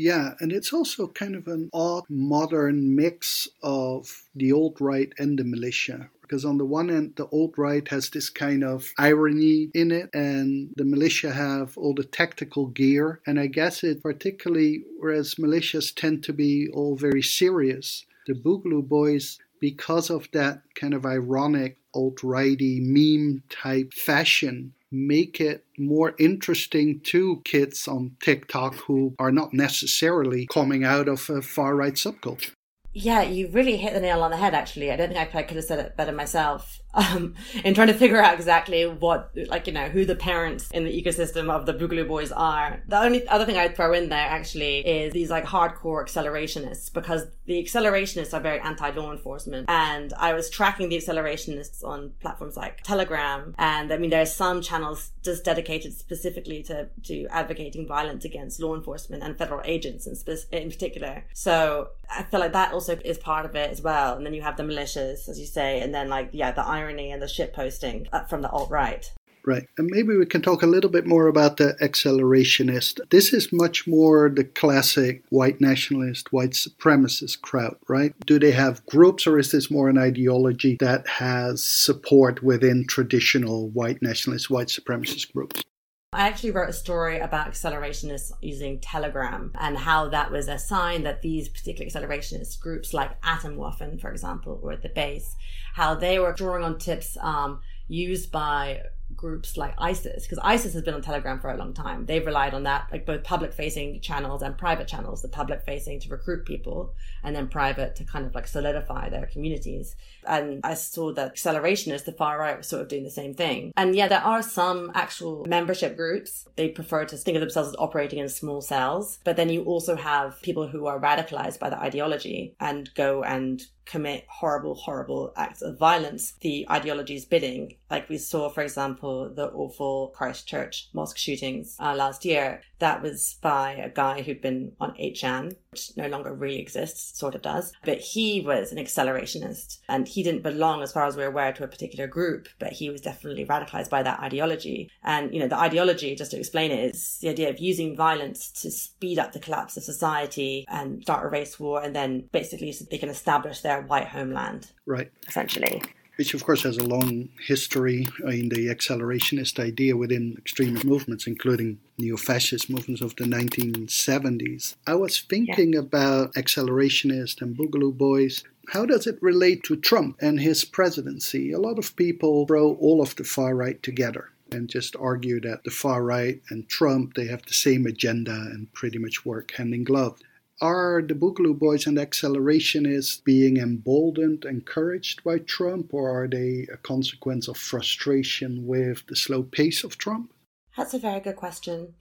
Yeah, 0.00 0.34
and 0.38 0.52
it's 0.52 0.72
also 0.72 1.08
kind 1.08 1.34
of 1.34 1.48
an 1.48 1.70
odd 1.72 2.04
modern 2.08 2.94
mix 2.94 3.48
of 3.64 4.22
the 4.32 4.52
alt 4.52 4.80
right 4.80 5.12
and 5.18 5.36
the 5.36 5.42
militia. 5.42 6.08
Because 6.22 6.44
on 6.44 6.56
the 6.56 6.64
one 6.64 6.88
end, 6.88 7.14
the 7.16 7.24
alt 7.32 7.54
right 7.56 7.86
has 7.88 8.08
this 8.10 8.30
kind 8.30 8.62
of 8.62 8.92
irony 8.96 9.70
in 9.74 9.90
it, 9.90 10.08
and 10.14 10.70
the 10.76 10.84
militia 10.84 11.32
have 11.32 11.76
all 11.76 11.94
the 11.94 12.04
tactical 12.04 12.66
gear. 12.66 13.20
And 13.26 13.40
I 13.40 13.48
guess 13.48 13.82
it 13.82 14.00
particularly, 14.00 14.84
whereas 15.00 15.34
militias 15.34 15.92
tend 15.92 16.22
to 16.24 16.32
be 16.32 16.68
all 16.72 16.94
very 16.94 17.22
serious, 17.22 18.06
the 18.28 18.34
Boogaloo 18.34 18.86
Boys, 18.86 19.40
because 19.58 20.10
of 20.10 20.28
that 20.32 20.62
kind 20.76 20.94
of 20.94 21.04
ironic 21.06 21.78
alt 21.92 22.22
righty 22.22 22.78
meme 22.80 23.42
type 23.50 23.92
fashion, 23.92 24.74
make 24.90 25.40
it 25.40 25.64
more 25.78 26.14
interesting 26.18 27.00
to 27.00 27.42
kids 27.44 27.86
on 27.86 28.16
TikTok 28.20 28.74
who 28.74 29.14
are 29.18 29.32
not 29.32 29.52
necessarily 29.52 30.46
coming 30.46 30.84
out 30.84 31.08
of 31.08 31.28
a 31.30 31.42
far 31.42 31.76
right 31.76 31.94
subculture. 31.94 32.52
Yeah, 32.92 33.22
you 33.22 33.48
really 33.48 33.76
hit 33.76 33.92
the 33.92 34.00
nail 34.00 34.22
on 34.22 34.30
the 34.30 34.36
head, 34.38 34.54
actually. 34.54 34.90
I 34.90 34.96
don't 34.96 35.12
think 35.12 35.34
I 35.34 35.42
could 35.42 35.56
have 35.56 35.64
said 35.66 35.78
it 35.78 35.96
better 35.96 36.12
myself 36.12 36.80
um, 36.94 37.34
in 37.64 37.74
trying 37.74 37.88
to 37.88 37.94
figure 37.94 38.20
out 38.20 38.34
exactly 38.34 38.86
what, 38.86 39.30
like, 39.46 39.66
you 39.66 39.72
know, 39.72 39.88
who 39.88 40.04
the 40.04 40.16
parents 40.16 40.70
in 40.70 40.84
the 40.84 41.02
ecosystem 41.02 41.50
of 41.50 41.66
the 41.66 41.74
Boogaloo 41.74 42.06
Boys 42.06 42.32
are. 42.32 42.82
The 42.88 43.00
only 43.00 43.26
other 43.28 43.44
thing 43.44 43.56
I'd 43.56 43.76
throw 43.76 43.92
in 43.92 44.08
there 44.08 44.18
actually 44.18 44.78
is 44.86 45.12
these 45.12 45.30
like 45.30 45.44
hardcore 45.44 46.04
accelerationists 46.04 46.92
because 46.92 47.26
the 47.46 47.62
accelerationists 47.62 48.34
are 48.34 48.40
very 48.40 48.60
anti 48.60 48.90
law 48.90 49.12
enforcement. 49.12 49.66
And 49.68 50.12
I 50.14 50.32
was 50.32 50.50
tracking 50.50 50.88
the 50.88 50.96
accelerationists 50.98 51.84
on 51.84 52.12
platforms 52.20 52.56
like 52.56 52.82
Telegram. 52.82 53.54
And 53.58 53.92
I 53.92 53.98
mean, 53.98 54.10
there 54.10 54.22
are 54.22 54.26
some 54.26 54.60
channels 54.60 55.12
just 55.22 55.44
dedicated 55.44 55.92
specifically 55.92 56.62
to, 56.64 56.88
to 57.04 57.26
advocating 57.28 57.86
violence 57.86 58.24
against 58.24 58.60
law 58.60 58.74
enforcement 58.74 59.22
and 59.22 59.36
federal 59.36 59.60
agents 59.64 60.06
in, 60.06 60.16
spe- 60.16 60.52
in 60.52 60.70
particular. 60.70 61.24
So 61.34 61.90
I 62.10 62.22
feel 62.22 62.40
like 62.40 62.52
that 62.52 62.72
also 62.72 62.98
is 63.04 63.18
part 63.18 63.44
of 63.44 63.54
it 63.54 63.70
as 63.70 63.82
well. 63.82 64.16
And 64.16 64.24
then 64.24 64.34
you 64.34 64.42
have 64.42 64.56
the 64.56 64.62
militias, 64.62 65.28
as 65.28 65.38
you 65.38 65.46
say, 65.46 65.80
and 65.80 65.94
then 65.94 66.08
like, 66.08 66.30
yeah, 66.32 66.52
the 66.52 66.66
irony 66.78 67.10
and 67.10 67.20
the 67.20 67.28
shit 67.28 67.52
posting 67.52 68.06
uh, 68.12 68.24
from 68.24 68.42
the 68.42 68.50
alt 68.50 68.70
right. 68.70 69.12
Right. 69.46 69.66
And 69.78 69.88
maybe 69.90 70.14
we 70.14 70.26
can 70.26 70.42
talk 70.42 70.62
a 70.62 70.66
little 70.66 70.90
bit 70.90 71.06
more 71.06 71.26
about 71.26 71.56
the 71.56 71.74
accelerationist. 71.80 73.00
This 73.08 73.32
is 73.32 73.50
much 73.50 73.86
more 73.86 74.28
the 74.28 74.44
classic 74.44 75.22
white 75.30 75.58
nationalist, 75.58 76.34
white 76.34 76.50
supremacist 76.50 77.40
crowd, 77.40 77.76
right? 77.88 78.12
Do 78.26 78.38
they 78.38 78.50
have 78.50 78.84
groups 78.84 79.26
or 79.26 79.38
is 79.38 79.50
this 79.50 79.70
more 79.70 79.88
an 79.88 79.96
ideology 79.96 80.76
that 80.80 81.06
has 81.08 81.64
support 81.64 82.42
within 82.42 82.86
traditional 82.86 83.70
white 83.70 84.02
nationalist, 84.02 84.50
white 84.50 84.68
supremacist 84.68 85.32
groups? 85.32 85.62
I 86.10 86.26
actually 86.26 86.52
wrote 86.52 86.70
a 86.70 86.72
story 86.74 87.18
about 87.18 87.50
accelerationists 87.50 88.32
using 88.40 88.80
Telegram 88.80 89.52
and 89.60 89.76
how 89.76 90.08
that 90.08 90.30
was 90.30 90.48
a 90.48 90.58
sign 90.58 91.02
that 91.02 91.20
these 91.20 91.50
particular 91.50 91.90
accelerationist 91.90 92.60
groups, 92.60 92.94
like 92.94 93.20
Atomwaffen, 93.20 94.00
for 94.00 94.10
example, 94.10 94.58
were 94.62 94.72
at 94.72 94.82
the 94.82 94.88
base, 94.88 95.36
how 95.74 95.94
they 95.94 96.18
were 96.18 96.32
drawing 96.32 96.64
on 96.64 96.78
tips 96.78 97.18
um, 97.20 97.60
used 97.88 98.32
by 98.32 98.80
groups 99.16 99.56
like 99.56 99.74
ISIS, 99.78 100.24
because 100.24 100.38
ISIS 100.42 100.74
has 100.74 100.82
been 100.82 100.94
on 100.94 101.02
Telegram 101.02 101.40
for 101.40 101.50
a 101.50 101.56
long 101.56 101.74
time. 101.74 102.06
They've 102.06 102.24
relied 102.24 102.54
on 102.54 102.62
that, 102.64 102.88
like 102.92 103.06
both 103.06 103.24
public 103.24 103.52
facing 103.52 104.00
channels 104.00 104.42
and 104.42 104.56
private 104.56 104.88
channels, 104.88 105.22
the 105.22 105.28
public 105.28 105.62
facing 105.62 106.00
to 106.00 106.08
recruit 106.08 106.44
people 106.46 106.94
and 107.22 107.34
then 107.34 107.48
private 107.48 107.96
to 107.96 108.04
kind 108.04 108.26
of 108.26 108.34
like 108.34 108.46
solidify 108.46 109.08
their 109.08 109.26
communities. 109.26 109.96
And 110.26 110.60
I 110.64 110.74
saw 110.74 111.12
that 111.14 111.34
accelerationists, 111.34 112.04
the 112.04 112.12
far 112.12 112.38
right, 112.38 112.56
was 112.56 112.68
sort 112.68 112.82
of 112.82 112.88
doing 112.88 113.04
the 113.04 113.10
same 113.10 113.34
thing. 113.34 113.72
And 113.76 113.94
yeah, 113.96 114.08
there 114.08 114.24
are 114.24 114.42
some 114.42 114.92
actual 114.94 115.44
membership 115.46 115.96
groups. 115.96 116.48
They 116.56 116.68
prefer 116.68 117.04
to 117.06 117.16
think 117.16 117.36
of 117.36 117.40
themselves 117.40 117.70
as 117.70 117.76
operating 117.78 118.18
in 118.18 118.28
small 118.28 118.60
cells. 118.60 119.18
But 119.24 119.36
then 119.36 119.48
you 119.48 119.64
also 119.64 119.96
have 119.96 120.40
people 120.42 120.68
who 120.68 120.86
are 120.86 121.00
radicalized 121.00 121.58
by 121.58 121.70
the 121.70 121.80
ideology 121.80 122.54
and 122.60 122.92
go 122.94 123.22
and 123.22 123.62
commit 123.88 124.24
horrible, 124.28 124.74
horrible 124.74 125.32
acts 125.36 125.62
of 125.62 125.78
violence, 125.78 126.34
the 126.40 126.66
ideology's 126.70 127.24
bidding. 127.24 127.76
Like 127.90 128.08
we 128.08 128.18
saw, 128.18 128.50
for 128.50 128.62
example, 128.62 129.30
the 129.34 129.48
awful 129.48 130.08
Christchurch 130.14 130.88
mosque 130.92 131.16
shootings 131.16 131.76
uh, 131.80 131.94
last 131.94 132.24
year. 132.24 132.60
That 132.78 133.02
was 133.02 133.36
by 133.42 133.72
a 133.72 133.88
guy 133.88 134.22
who'd 134.22 134.40
been 134.40 134.72
on 134.80 134.94
8chan, 134.94 135.56
which 135.70 135.96
no 135.96 136.06
longer 136.06 136.32
really 136.32 136.60
exists, 136.60 137.18
sort 137.18 137.34
of 137.34 137.42
does. 137.42 137.72
But 137.84 137.98
he 137.98 138.40
was 138.40 138.70
an 138.70 138.78
accelerationist 138.78 139.78
and 139.88 140.06
he 140.06 140.22
didn't 140.22 140.42
belong, 140.42 140.82
as 140.82 140.92
far 140.92 141.06
as 141.06 141.16
we're 141.16 141.26
aware, 141.26 141.52
to 141.54 141.64
a 141.64 141.68
particular 141.68 142.06
group, 142.06 142.48
but 142.58 142.72
he 142.72 142.90
was 142.90 143.00
definitely 143.00 143.46
radicalized 143.46 143.90
by 143.90 144.02
that 144.02 144.20
ideology. 144.20 144.90
And, 145.02 145.32
you 145.32 145.40
know, 145.40 145.48
the 145.48 145.58
ideology, 145.58 146.14
just 146.14 146.30
to 146.32 146.38
explain 146.38 146.70
it, 146.70 146.94
is 146.94 147.18
the 147.20 147.30
idea 147.30 147.50
of 147.50 147.58
using 147.58 147.96
violence 147.96 148.50
to 148.62 148.70
speed 148.70 149.18
up 149.18 149.32
the 149.32 149.40
collapse 149.40 149.76
of 149.76 149.82
society 149.82 150.64
and 150.68 151.02
start 151.02 151.24
a 151.24 151.28
race 151.28 151.58
war 151.58 151.82
and 151.82 151.96
then 151.96 152.28
basically 152.32 152.72
so 152.72 152.84
they 152.90 152.98
can 152.98 153.08
establish 153.08 153.60
their 153.60 153.77
white 153.82 154.08
homeland. 154.08 154.72
Right. 154.86 155.10
Essentially 155.28 155.82
which 156.18 156.34
of 156.34 156.44
course 156.44 156.64
has 156.64 156.76
a 156.76 156.84
long 156.84 157.28
history 157.46 158.08
in 158.26 158.48
the 158.48 158.66
accelerationist 158.66 159.60
idea 159.60 159.96
within 159.96 160.34
extremist 160.36 160.84
movements, 160.84 161.28
including 161.28 161.78
neo-fascist 161.96 162.68
movements 162.68 163.00
of 163.00 163.14
the 163.14 163.24
1970s. 163.24 164.74
I 164.84 164.96
was 164.96 165.20
thinking 165.20 165.74
yeah. 165.74 165.78
about 165.78 166.34
accelerationist 166.34 167.40
and 167.40 167.56
Boogaloo 167.56 167.96
Boys. 167.96 168.42
How 168.70 168.84
does 168.84 169.06
it 169.06 169.22
relate 169.22 169.62
to 169.64 169.76
Trump 169.76 170.16
and 170.20 170.40
his 170.40 170.64
presidency? 170.64 171.52
A 171.52 171.60
lot 171.60 171.78
of 171.78 171.94
people 171.94 172.46
throw 172.48 172.74
all 172.74 173.00
of 173.00 173.14
the 173.14 173.22
far 173.22 173.54
right 173.54 173.80
together 173.80 174.30
and 174.50 174.68
just 174.68 174.96
argue 174.96 175.40
that 175.42 175.62
the 175.62 175.70
far 175.70 176.02
right 176.02 176.42
and 176.50 176.68
Trump 176.68 177.14
they 177.14 177.26
have 177.26 177.42
the 177.42 177.54
same 177.54 177.86
agenda 177.86 178.32
and 178.32 178.72
pretty 178.72 178.98
much 178.98 179.24
work 179.24 179.52
hand 179.52 179.72
in 179.72 179.84
glove. 179.84 180.18
Are 180.60 181.00
the 181.02 181.14
Boogaloo 181.14 181.56
Boys 181.56 181.86
and 181.86 181.98
Accelerationists 181.98 183.22
being 183.22 183.58
emboldened, 183.58 184.44
encouraged 184.44 185.22
by 185.22 185.38
Trump, 185.38 185.94
or 185.94 186.10
are 186.10 186.26
they 186.26 186.66
a 186.72 186.76
consequence 186.76 187.46
of 187.46 187.56
frustration 187.56 188.66
with 188.66 189.06
the 189.06 189.14
slow 189.14 189.44
pace 189.44 189.84
of 189.84 189.98
Trump? 189.98 190.32
That's 190.76 190.94
a 190.94 190.98
very 190.98 191.20
good 191.20 191.36
question. 191.36 191.94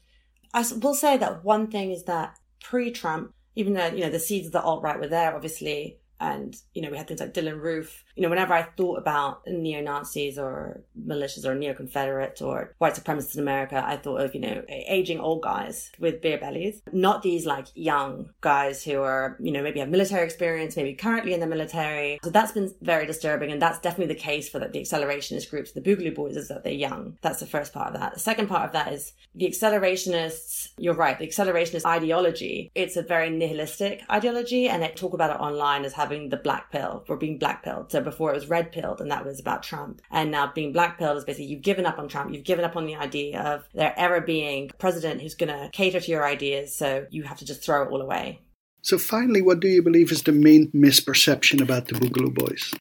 I 0.56 0.66
will 0.82 0.96
say 0.96 1.18
that 1.18 1.44
one 1.44 1.70
thing 1.70 1.92
is 1.92 2.06
that 2.06 2.40
pre-Trump, 2.64 3.32
even 3.56 3.74
though 3.74 3.88
you 3.88 4.02
know 4.02 4.10
the 4.10 4.20
seeds 4.20 4.48
of 4.48 4.54
the 4.54 4.62
alt 4.62 4.82
right 4.82 5.00
were 5.00 5.08
there, 5.08 5.36
obviously, 5.36 6.00
and 6.20 6.56
you 6.74 6.82
know 6.82 6.90
we 6.90 6.98
had 6.98 7.08
things 7.08 7.20
like 7.20 7.34
Dylann 7.34 7.62
Roof. 7.62 8.04
You 8.16 8.24
know, 8.24 8.30
whenever 8.30 8.54
I 8.54 8.64
thought 8.64 8.98
about 8.98 9.42
neo 9.48 9.82
Nazis 9.82 10.38
or 10.40 10.84
militias 11.00 11.46
or 11.46 11.56
neo 11.56 11.74
Confederate 11.74 12.42
or 12.42 12.74
white 12.80 12.96
supremacists 12.96 13.36
in 13.36 13.42
America, 13.42 13.84
I 13.86 13.98
thought 13.98 14.22
of 14.22 14.34
you 14.34 14.42
know 14.42 14.64
aging 14.70 15.20
old 15.20 15.44
guys 15.44 15.92
with 16.00 16.22
beer 16.22 16.38
bellies, 16.38 16.82
not 16.92 17.22
these 17.22 17.46
like 17.46 17.68
young 17.76 18.30
guys 18.42 18.84
who 18.84 19.02
are 19.02 19.38
you 19.40 19.52
know 19.52 19.62
maybe 19.62 19.80
have 19.80 19.90
military 19.90 20.26
experience, 20.26 20.76
maybe 20.76 20.94
currently 20.94 21.34
in 21.34 21.40
the 21.40 21.48
military. 21.48 22.20
So 22.24 22.30
that's 22.30 22.52
been 22.52 22.74
very 22.82 23.06
disturbing, 23.06 23.52
and 23.52 23.62
that's 23.62 23.80
definitely 23.80 24.14
the 24.14 24.20
case 24.20 24.50
for 24.50 24.60
the 24.60 24.68
accelerationist 24.68 25.50
groups, 25.50 25.72
the 25.72 25.82
Boogaloo 25.82 26.16
Boys, 26.16 26.36
is 26.36 26.48
that 26.48 26.64
they're 26.64 26.74
young. 26.74 27.18
That's 27.22 27.40
the 27.40 27.46
first 27.46 27.74
part 27.74 27.94
of 27.94 28.00
that. 28.00 28.14
The 28.14 28.20
second 28.20 28.48
part 28.48 28.66
of 28.66 28.72
that 28.74 28.92
is 28.92 29.14
the 29.36 29.48
accelerationists. 29.48 30.70
You're 30.78 30.96
right, 30.96 31.18
the 31.18 31.28
accelerationist 31.28 31.86
ideology. 31.86 32.72
It's 32.74 32.98
a 32.98 33.04
very 33.04 33.30
nihilistic 33.30 34.04
ideology, 34.10 34.68
and 34.68 34.82
they 34.82 34.90
talk 34.90 35.14
about 35.14 35.32
it 35.32 35.40
online 35.40 35.86
as 35.86 35.94
having 35.94 36.07
having 36.08 36.30
the 36.30 36.38
black 36.38 36.72
pill 36.72 37.04
for 37.06 37.18
being 37.18 37.38
black 37.38 37.64
pilled. 37.64 37.92
So 37.92 38.02
before 38.02 38.32
it 38.32 38.36
was 38.36 38.48
red 38.48 38.72
pilled 38.72 39.02
and 39.02 39.12
that 39.12 39.26
was 39.26 39.40
about 39.40 39.64
Trump. 39.64 40.02
And 40.10 40.32
now 40.32 40.52
being 40.54 40.72
black 40.72 40.98
pilled 40.98 41.18
is 41.18 41.26
basically 41.26 41.48
you've 41.48 41.62
given 41.62 41.86
up 41.86 42.00
on 42.00 42.08
Trump. 42.08 42.34
You've 42.34 42.46
given 42.46 42.64
up 42.64 42.78
on 42.78 42.86
the 42.86 42.96
idea 42.96 43.42
of 43.42 43.68
there 43.74 43.94
ever 43.98 44.22
being 44.22 44.70
a 44.70 44.78
president 44.78 45.22
who's 45.22 45.36
going 45.36 45.50
to 45.50 45.70
cater 45.74 46.00
to 46.00 46.12
your 46.12 46.26
ideas. 46.26 46.74
So 46.76 47.06
you 47.10 47.24
have 47.24 47.38
to 47.40 47.46
just 47.46 47.64
throw 47.64 47.84
it 47.84 47.92
all 47.92 48.02
away. 48.02 48.42
So 48.82 48.98
finally, 48.98 49.42
what 49.42 49.60
do 49.60 49.68
you 49.68 49.84
believe 49.84 50.12
is 50.12 50.24
the 50.24 50.32
main 50.32 50.72
misperception 50.72 51.62
about 51.62 51.88
the 51.88 51.96
Boogaloo 51.96 52.34
Boys? 52.34 52.74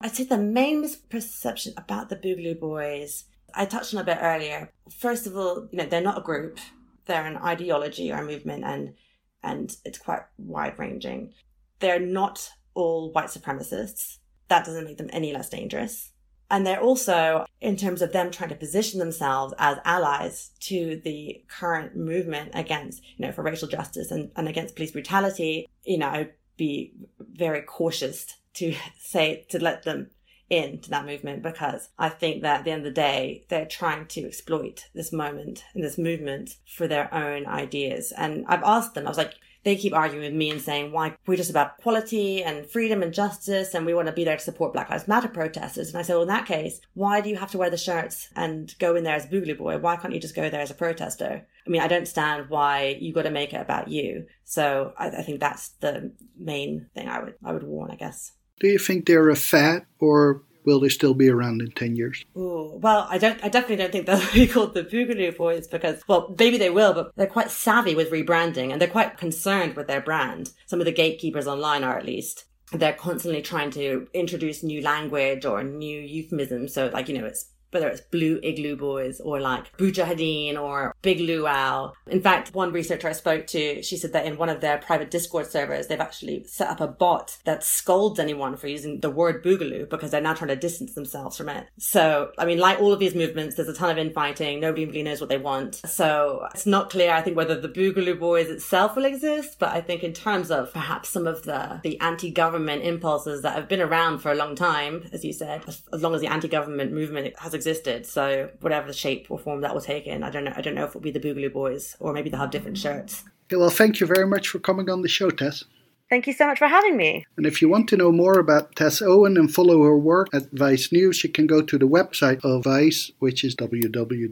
I'd 0.00 0.16
say 0.16 0.24
the 0.24 0.38
main 0.38 0.82
misperception 0.82 1.72
about 1.76 2.08
the 2.08 2.16
Boogaloo 2.16 2.58
Boys, 2.58 3.24
I 3.54 3.66
touched 3.66 3.92
on 3.94 4.00
a 4.00 4.04
bit 4.04 4.18
earlier. 4.22 4.70
First 4.98 5.26
of 5.26 5.36
all, 5.36 5.68
you 5.70 5.76
know, 5.78 5.84
they're 5.84 6.00
not 6.00 6.18
a 6.18 6.22
group. 6.22 6.58
They're 7.04 7.26
an 7.26 7.36
ideology 7.36 8.10
or 8.10 8.18
a 8.18 8.24
movement 8.24 8.64
and 8.64 8.94
and 9.42 9.74
it's 9.84 9.98
quite 9.98 10.22
wide 10.38 10.78
ranging. 10.78 11.32
They're 11.80 11.98
not 11.98 12.50
all 12.74 13.12
white 13.12 13.28
supremacists. 13.28 14.18
That 14.48 14.64
doesn't 14.64 14.84
make 14.84 14.98
them 14.98 15.10
any 15.12 15.32
less 15.32 15.48
dangerous. 15.48 16.10
And 16.50 16.66
they're 16.66 16.80
also, 16.80 17.46
in 17.60 17.76
terms 17.76 18.02
of 18.02 18.12
them 18.12 18.30
trying 18.30 18.48
to 18.48 18.56
position 18.56 18.98
themselves 18.98 19.54
as 19.58 19.78
allies 19.84 20.50
to 20.60 21.00
the 21.04 21.44
current 21.46 21.94
movement 21.94 22.50
against, 22.54 23.02
you 23.16 23.24
know, 23.24 23.32
for 23.32 23.42
racial 23.42 23.68
justice 23.68 24.10
and, 24.10 24.32
and 24.34 24.48
against 24.48 24.74
police 24.74 24.90
brutality, 24.90 25.68
you 25.84 25.98
know, 25.98 26.08
I'd 26.08 26.32
be 26.56 26.92
very 27.20 27.62
cautious 27.62 28.26
to 28.54 28.74
say, 28.98 29.46
to 29.50 29.62
let 29.62 29.84
them 29.84 30.10
into 30.50 30.90
that 30.90 31.06
movement 31.06 31.42
because 31.42 31.90
I 31.96 32.08
think 32.08 32.42
that 32.42 32.58
at 32.58 32.64
the 32.64 32.72
end 32.72 32.80
of 32.80 32.92
the 32.92 33.00
day, 33.00 33.44
they're 33.48 33.66
trying 33.66 34.06
to 34.06 34.26
exploit 34.26 34.88
this 34.92 35.12
moment 35.12 35.64
and 35.74 35.84
this 35.84 35.96
movement 35.96 36.56
for 36.66 36.88
their 36.88 37.12
own 37.14 37.46
ideas. 37.46 38.12
And 38.16 38.44
I've 38.48 38.64
asked 38.64 38.94
them, 38.94 39.06
I 39.06 39.10
was 39.10 39.18
like, 39.18 39.34
they 39.62 39.76
keep 39.76 39.92
arguing 39.92 40.24
with 40.24 40.34
me 40.34 40.50
and 40.50 40.60
saying 40.60 40.92
why 40.92 41.16
we're 41.26 41.36
just 41.36 41.50
about 41.50 41.74
equality 41.78 42.42
and 42.42 42.68
freedom 42.68 43.02
and 43.02 43.12
justice 43.12 43.74
and 43.74 43.84
we 43.84 43.94
want 43.94 44.06
to 44.06 44.12
be 44.12 44.24
there 44.24 44.36
to 44.36 44.42
support 44.42 44.72
Black 44.72 44.90
Lives 44.90 45.08
Matter 45.08 45.28
protesters. 45.28 45.88
And 45.88 45.98
I 45.98 46.02
said, 46.02 46.14
well, 46.14 46.22
in 46.22 46.28
that 46.28 46.46
case, 46.46 46.80
why 46.94 47.20
do 47.20 47.28
you 47.28 47.36
have 47.36 47.50
to 47.52 47.58
wear 47.58 47.70
the 47.70 47.76
shirts 47.76 48.28
and 48.34 48.74
go 48.78 48.96
in 48.96 49.04
there 49.04 49.16
as 49.16 49.26
a 49.26 49.28
Boogaloo 49.28 49.58
Boy? 49.58 49.78
Why 49.78 49.96
can't 49.96 50.14
you 50.14 50.20
just 50.20 50.36
go 50.36 50.48
there 50.48 50.60
as 50.60 50.70
a 50.70 50.74
protester? 50.74 51.46
I 51.66 51.70
mean, 51.70 51.82
I 51.82 51.88
don't 51.88 51.98
understand 51.98 52.48
why 52.48 52.96
you 53.00 53.12
got 53.12 53.22
to 53.22 53.30
make 53.30 53.52
it 53.52 53.60
about 53.60 53.88
you. 53.88 54.26
So 54.44 54.92
I, 54.96 55.08
I 55.08 55.22
think 55.22 55.40
that's 55.40 55.70
the 55.80 56.12
main 56.38 56.88
thing 56.94 57.08
I 57.08 57.22
would 57.22 57.34
I 57.44 57.52
would 57.52 57.62
warn, 57.62 57.90
I 57.90 57.96
guess. 57.96 58.32
Do 58.60 58.68
you 58.68 58.78
think 58.78 59.06
they're 59.06 59.30
a 59.30 59.36
fad 59.36 59.86
or 59.98 60.42
will 60.64 60.80
they 60.80 60.88
still 60.88 61.14
be 61.14 61.28
around 61.28 61.62
in 61.62 61.70
10 61.70 61.96
years? 61.96 62.24
Ooh, 62.36 62.78
well, 62.80 63.06
I 63.10 63.18
don't, 63.18 63.42
I 63.44 63.48
definitely 63.48 63.76
don't 63.76 63.92
think 63.92 64.06
they'll 64.06 64.32
be 64.34 64.46
called 64.46 64.74
the 64.74 64.84
Boogaloo 64.84 65.36
Boys 65.36 65.66
because, 65.66 66.02
well, 66.08 66.34
maybe 66.38 66.58
they 66.58 66.70
will, 66.70 66.92
but 66.92 67.12
they're 67.16 67.26
quite 67.26 67.50
savvy 67.50 67.94
with 67.94 68.10
rebranding 68.10 68.72
and 68.72 68.80
they're 68.80 68.88
quite 68.88 69.18
concerned 69.18 69.76
with 69.76 69.86
their 69.86 70.00
brand. 70.00 70.52
Some 70.66 70.80
of 70.80 70.86
the 70.86 70.92
gatekeepers 70.92 71.46
online 71.46 71.84
are 71.84 71.98
at 71.98 72.06
least. 72.06 72.44
They're 72.72 72.92
constantly 72.92 73.42
trying 73.42 73.70
to 73.72 74.06
introduce 74.14 74.62
new 74.62 74.80
language 74.80 75.44
or 75.44 75.64
new 75.64 76.00
euphemisms. 76.00 76.72
So, 76.72 76.88
like, 76.92 77.08
you 77.08 77.18
know, 77.18 77.26
it's 77.26 77.46
whether 77.70 77.88
it's 77.88 78.00
Blue 78.00 78.40
Igloo 78.42 78.76
Boys 78.76 79.20
or 79.20 79.40
like 79.40 79.76
Boojahideen 79.76 80.60
or 80.60 80.94
Big 81.02 81.20
Luau. 81.20 81.92
In 82.06 82.20
fact, 82.20 82.54
one 82.54 82.72
researcher 82.72 83.08
I 83.08 83.12
spoke 83.12 83.46
to, 83.48 83.82
she 83.82 83.96
said 83.96 84.12
that 84.12 84.26
in 84.26 84.36
one 84.36 84.48
of 84.48 84.60
their 84.60 84.78
private 84.78 85.10
Discord 85.10 85.46
servers, 85.46 85.86
they've 85.86 86.00
actually 86.00 86.44
set 86.44 86.68
up 86.68 86.80
a 86.80 86.88
bot 86.88 87.38
that 87.44 87.64
scolds 87.64 88.18
anyone 88.18 88.56
for 88.56 88.66
using 88.68 89.00
the 89.00 89.10
word 89.10 89.44
Boogaloo 89.44 89.88
because 89.88 90.10
they're 90.10 90.20
now 90.20 90.34
trying 90.34 90.48
to 90.48 90.56
distance 90.56 90.94
themselves 90.94 91.36
from 91.36 91.48
it. 91.48 91.66
So, 91.78 92.32
I 92.38 92.44
mean, 92.44 92.58
like 92.58 92.80
all 92.80 92.92
of 92.92 92.98
these 92.98 93.14
movements, 93.14 93.56
there's 93.56 93.68
a 93.68 93.74
ton 93.74 93.90
of 93.90 93.98
infighting. 93.98 94.60
Nobody 94.60 94.86
really 94.86 95.02
knows 95.02 95.20
what 95.20 95.30
they 95.30 95.38
want. 95.38 95.76
So 95.86 96.46
it's 96.54 96.66
not 96.66 96.90
clear, 96.90 97.12
I 97.12 97.22
think, 97.22 97.36
whether 97.36 97.58
the 97.60 97.68
Boogaloo 97.68 98.18
Boys 98.18 98.48
itself 98.48 98.96
will 98.96 99.04
exist, 99.04 99.56
but 99.58 99.70
I 99.70 99.80
think 99.80 100.02
in 100.02 100.12
terms 100.12 100.50
of 100.50 100.72
perhaps 100.72 101.08
some 101.08 101.26
of 101.26 101.44
the, 101.44 101.80
the 101.82 101.98
anti-government 102.00 102.82
impulses 102.82 103.42
that 103.42 103.54
have 103.54 103.68
been 103.68 103.80
around 103.80 104.18
for 104.18 104.30
a 104.30 104.34
long 104.34 104.54
time, 104.54 105.08
as 105.12 105.24
you 105.24 105.32
said, 105.32 105.62
as, 105.66 106.02
long 106.02 106.14
as 106.14 106.20
the 106.20 106.26
anti-government 106.26 106.92
movement 106.92 107.38
has 107.38 107.54
existed. 107.60 108.06
So 108.06 108.50
whatever 108.60 108.86
the 108.86 108.94
shape 108.94 109.26
or 109.30 109.38
form 109.38 109.60
that 109.60 109.74
will 109.74 109.82
take 109.82 110.06
in, 110.06 110.22
I 110.22 110.30
don't 110.30 110.44
know. 110.44 110.54
I 110.56 110.62
don't 110.62 110.74
know 110.74 110.84
if 110.84 110.90
it'll 110.90 111.00
be 111.00 111.10
the 111.10 111.20
Boogaloo 111.20 111.52
Boys 111.52 111.96
or 112.00 112.12
maybe 112.12 112.30
they'll 112.30 112.40
have 112.40 112.50
different 112.50 112.78
shirts. 112.78 113.24
Okay, 113.46 113.56
well, 113.56 113.70
thank 113.70 114.00
you 114.00 114.06
very 114.06 114.26
much 114.26 114.48
for 114.48 114.58
coming 114.60 114.88
on 114.88 115.02
the 115.02 115.08
show, 115.08 115.30
Tess. 115.30 115.64
Thank 116.10 116.26
you 116.26 116.32
so 116.32 116.46
much 116.46 116.58
for 116.58 116.66
having 116.66 116.96
me. 116.96 117.24
And 117.36 117.46
if 117.46 117.62
you 117.62 117.68
want 117.68 117.88
to 117.90 117.96
know 117.96 118.10
more 118.10 118.40
about 118.40 118.74
Tess 118.74 119.00
Owen 119.00 119.36
and 119.36 119.52
follow 119.54 119.84
her 119.84 119.96
work 119.96 120.26
at 120.32 120.50
Vice 120.50 120.90
News, 120.90 121.22
you 121.22 121.30
can 121.30 121.46
go 121.46 121.62
to 121.62 121.78
the 121.78 121.86
website 121.86 122.44
of 122.44 122.64
Vice, 122.64 123.12
which 123.20 123.44
is 123.44 123.54
www.vice.com, 123.54 124.30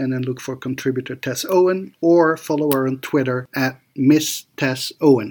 and 0.00 0.12
then 0.12 0.22
look 0.22 0.40
for 0.40 0.56
contributor 0.56 1.14
Tess 1.14 1.44
Owen, 1.48 1.94
or 2.00 2.36
follow 2.36 2.72
her 2.72 2.88
on 2.88 2.98
Twitter 2.98 3.46
at 3.54 3.78
Miss 3.94 4.46
Tess 4.56 4.92
Owen. 5.00 5.30